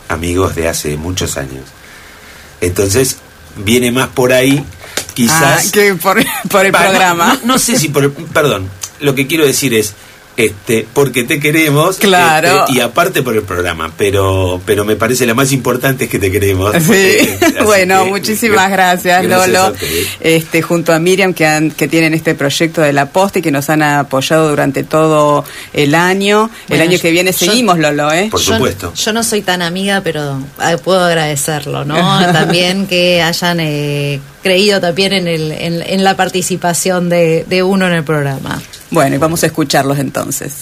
[0.09, 1.65] amigos de hace muchos años.
[2.61, 3.17] Entonces,
[3.57, 4.65] viene más por ahí,
[5.13, 5.67] quizás...
[5.67, 6.19] Ah, que por,
[6.65, 7.39] el programa.
[7.43, 8.11] no, sé si por...
[8.11, 9.93] Perdón, lo que quiero decir es,
[10.37, 12.65] este, porque te queremos claro.
[12.65, 16.19] Este, y aparte por el programa, pero pero me parece la más importante es que
[16.19, 16.75] te queremos.
[16.75, 17.17] Sí.
[17.63, 19.73] bueno, muchísimas gracias, Lolo.
[20.19, 23.51] Este, junto a Miriam que han, que tienen este proyecto de la posta y que
[23.51, 26.49] nos han apoyado durante todo el año.
[26.69, 28.27] el año que viene seguimos, Lolo, ¿eh?
[28.29, 28.93] Por supuesto.
[28.93, 31.95] Yo no soy tan amiga, pero ah, puedo agradecerlo, ¿no?
[32.33, 37.93] También que hayan eh, creído también en, el, en, la participación de, de uno en
[37.93, 38.61] el programa.
[38.91, 40.53] Bueno, y vamos a escucharlos entonces.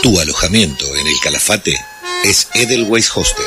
[0.00, 1.74] Tu alojamiento en el Calafate
[2.22, 3.46] es Edelweiss Hostel.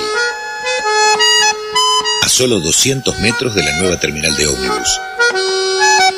[2.23, 4.99] A solo 200 metros de la nueva terminal de ómnibus.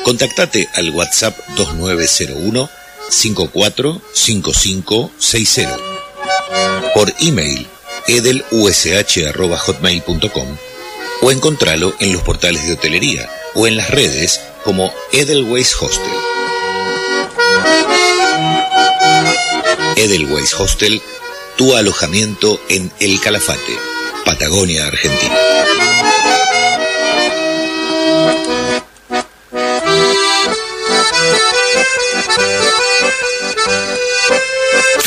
[0.02, 2.68] Contactate al WhatsApp 2901
[3.10, 5.78] 545560.
[6.96, 7.68] Por email
[8.08, 10.56] edelush.hotmail.com
[11.22, 16.12] o encontralo en los portales de hotelería o en las redes como Edelweiss Hostel.
[19.96, 21.00] Edelweiss Hostel,
[21.56, 23.78] tu alojamiento en El Calafate,
[24.24, 25.34] Patagonia, Argentina.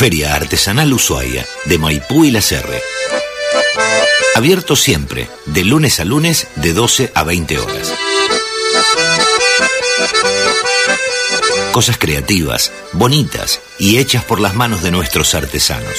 [0.00, 2.82] Feria Artesanal Ushuaia, de Maipú y La Serre.
[4.34, 7.92] Abierto siempre, de lunes a lunes, de 12 a 20 horas.
[11.72, 15.98] Cosas creativas, bonitas y hechas por las manos de nuestros artesanos.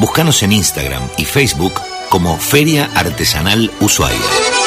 [0.00, 1.80] Búscanos en Instagram y Facebook
[2.10, 4.61] como Feria Artesanal Ushuaia.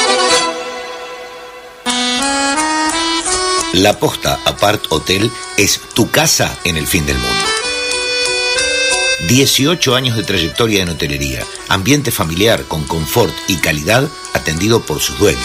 [3.76, 7.44] La Posta Apart Hotel es tu casa en el fin del mundo.
[9.28, 15.18] 18 años de trayectoria en hotelería, ambiente familiar con confort y calidad atendido por sus
[15.18, 15.44] dueños.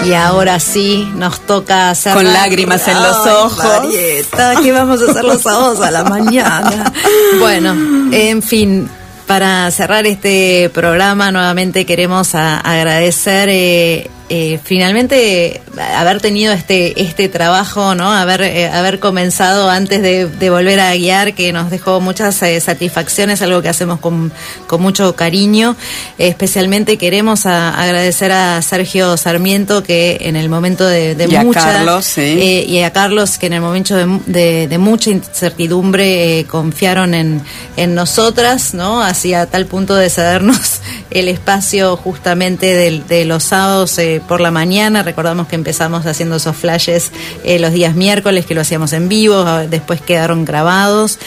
[0.09, 2.15] Y ahora sí, nos toca hacer.
[2.15, 3.63] Con lágrimas en los ojos.
[3.63, 6.91] Marieta, ¿qué vamos a hacer los sábados a la mañana?
[7.39, 7.75] Bueno,
[8.11, 8.89] en fin,
[9.27, 15.59] para cerrar este programa, nuevamente queremos agradecer eh, eh, finalmente
[15.95, 18.11] haber tenido este este trabajo, ¿no?
[18.11, 23.41] Haber eh, haber comenzado antes de, volver a guiar, que nos dejó muchas eh, satisfacciones,
[23.41, 24.31] algo que hacemos con,
[24.67, 25.75] con mucho cariño.
[26.19, 32.17] especialmente queremos agradecer a Sergio Sarmiento que en el momento de, y mucha a Carlos,
[32.17, 37.41] y a Carlos que en el momento de, de mucha incertidumbre confiaron en,
[37.77, 39.01] en nosotras, ¿no?
[39.01, 43.97] Hacia tal punto de cedernos el espacio justamente de, de los sábados
[44.27, 45.03] por la mañana.
[45.03, 47.11] Recordamos que empezamos haciendo esos flashes
[47.43, 51.19] eh, los días miércoles, que lo hacíamos en vivo, después quedaron grabados.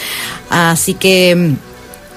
[0.51, 1.72] Así que mm,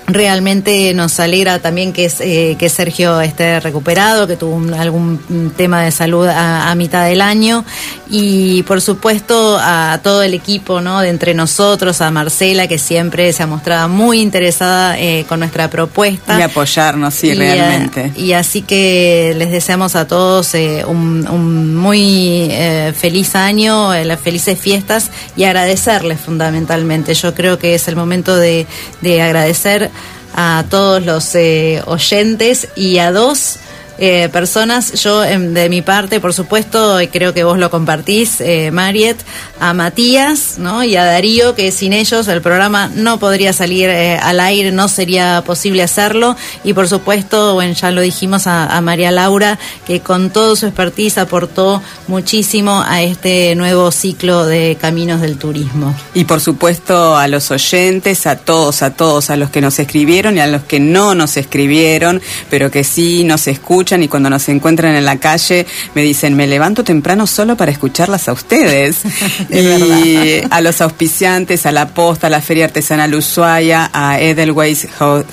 [0.08, 5.90] Realmente nos alegra también que, eh, que Sergio esté recuperado, que tuvo algún tema de
[5.90, 7.64] salud a, mitad del año
[8.10, 11.00] y por supuesto a todo el equipo ¿no?
[11.00, 15.70] de entre nosotros, a Marcela que siempre se ha mostrado muy interesada eh, con nuestra
[15.70, 16.38] propuesta.
[16.38, 18.12] Y apoyarnos, sí, realmente.
[18.16, 22.54] y así que les deseamos a todos eh, un, muy
[22.96, 27.14] feliz año, las felices fiestas y agradecerles fundamentalmente.
[27.14, 28.68] Yo creo que es el momento de,
[29.02, 29.90] de agradecer
[30.36, 33.58] a todos los eh, oyentes y a dos
[33.98, 34.94] eh, personas.
[35.02, 39.18] Yo, de mi parte, por supuesto, creo que vos lo compartís, eh, Mariet,
[39.60, 40.84] a Matías ¿no?
[40.84, 44.90] y a Darío, que sin ellos el programa no podría salir eh, al aire, no
[44.90, 46.36] sería posible hacerlo.
[46.64, 49.58] Y por supuesto, bueno, ya lo dijimos a, María Laura,
[49.88, 55.96] que con todo su expertise aportó muchísimo a este nuevo ciclo de Caminos del Turismo.
[56.14, 60.38] Y por supuesto, a los oyentes, a todos, a todos, a los que nos escribieron
[60.38, 64.50] y a los que no nos escribieron, pero que sí nos escuchan y cuando nos
[64.50, 69.04] encuentran en la calle me dicen, me levanto temprano solo para escucharlas a ustedes.
[69.50, 74.88] y a los auspiciantes, a la Posta, a la Feria Artesanal Ushuaia, a Edelweiss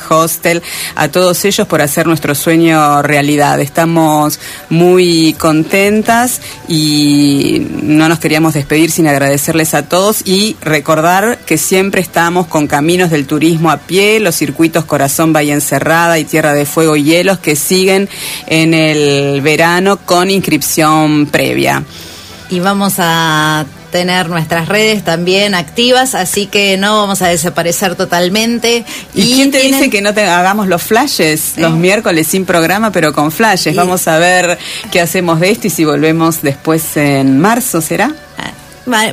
[0.08, 0.62] Hostel,
[0.94, 3.60] a todos ellos por hacer nuestro sueño realidad.
[3.60, 4.38] Estamos
[4.68, 12.02] muy contentas y no nos queríamos despedir sin agradecerles a todos y recordar que siempre
[12.02, 16.66] estamos con caminos del turismo a pie, los circuitos Corazón Bahía Encerrada y Tierra de
[16.66, 18.08] Fuego y Hielos que siguen
[18.46, 21.82] en el verano con inscripción previa.
[22.50, 28.84] Y vamos a tener nuestras redes también activas, así que no vamos a desaparecer totalmente.
[29.14, 33.12] ¿Y, quién te dice que no te hagamos los flashes los miércoles sin programa, pero
[33.12, 33.76] con flashes?
[33.76, 34.58] Vamos a ver
[34.90, 38.12] qué hacemos de esto y si volvemos después en marzo, ¿será?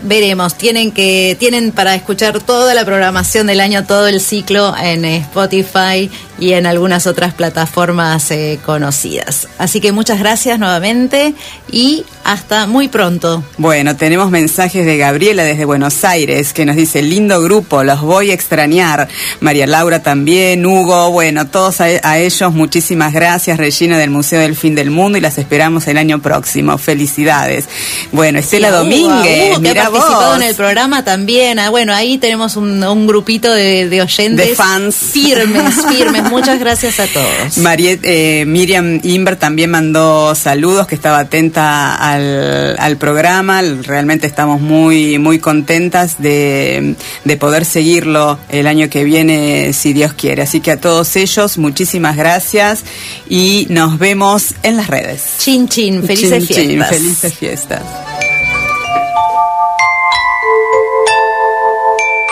[0.02, 5.06] veremos, tienen que tienen para escuchar toda la programación del año, todo el ciclo en
[5.06, 9.48] Spotify y en algunas otras plataformas eh, conocidas.
[9.58, 11.34] Así que muchas gracias nuevamente
[11.72, 13.44] y hasta muy pronto.
[13.58, 18.32] Bueno, tenemos mensajes de Gabriela desde Buenos Aires que nos dice, lindo grupo, los voy
[18.32, 19.08] a extrañar.
[19.40, 24.76] María Laura también, Hugo, bueno, todos a, ellos muchísimas gracias, Regina del Museo del Fin
[24.76, 26.78] del Mundo y las esperamos el año próximo.
[26.78, 27.66] Felicidades.
[28.12, 31.60] Bueno, Estela Domínguez que ha participado en el programa también.
[31.60, 34.50] Ah, bueno, ahí tenemos un, grupito de, oyentes.
[34.50, 34.96] De fans.
[34.96, 36.29] Firmes, firmes.
[36.30, 37.58] Muchas gracias a todos.
[37.58, 43.62] Mariet, eh, Miriam Inver también mandó saludos, que estaba atenta al, programa.
[43.62, 50.14] Realmente estamos muy, muy contentas de, de poder seguirlo el año que viene, si Dios
[50.14, 50.42] quiere.
[50.42, 52.84] Así que a todos ellos, muchísimas gracias
[53.30, 55.24] y nos vemos en las redes.
[55.40, 56.04] Chin, chin.
[56.04, 56.66] Felices fiestas.
[56.66, 57.82] Chin, felices fiestas.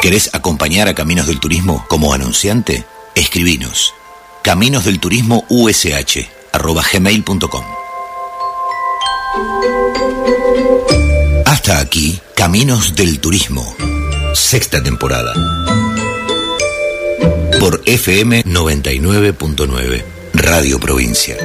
[0.02, 2.86] ¿Querés acompañar a Caminos del Turismo como anunciante?
[3.18, 3.95] Escribinos.
[4.44, 6.30] Caminos del Turismo USH.
[11.44, 13.76] Hasta aquí, Caminos del Turismo.
[14.35, 15.34] Sexta temporada.
[17.60, 20.03] Por FM 99.9,
[20.35, 21.38] Radio Provincia.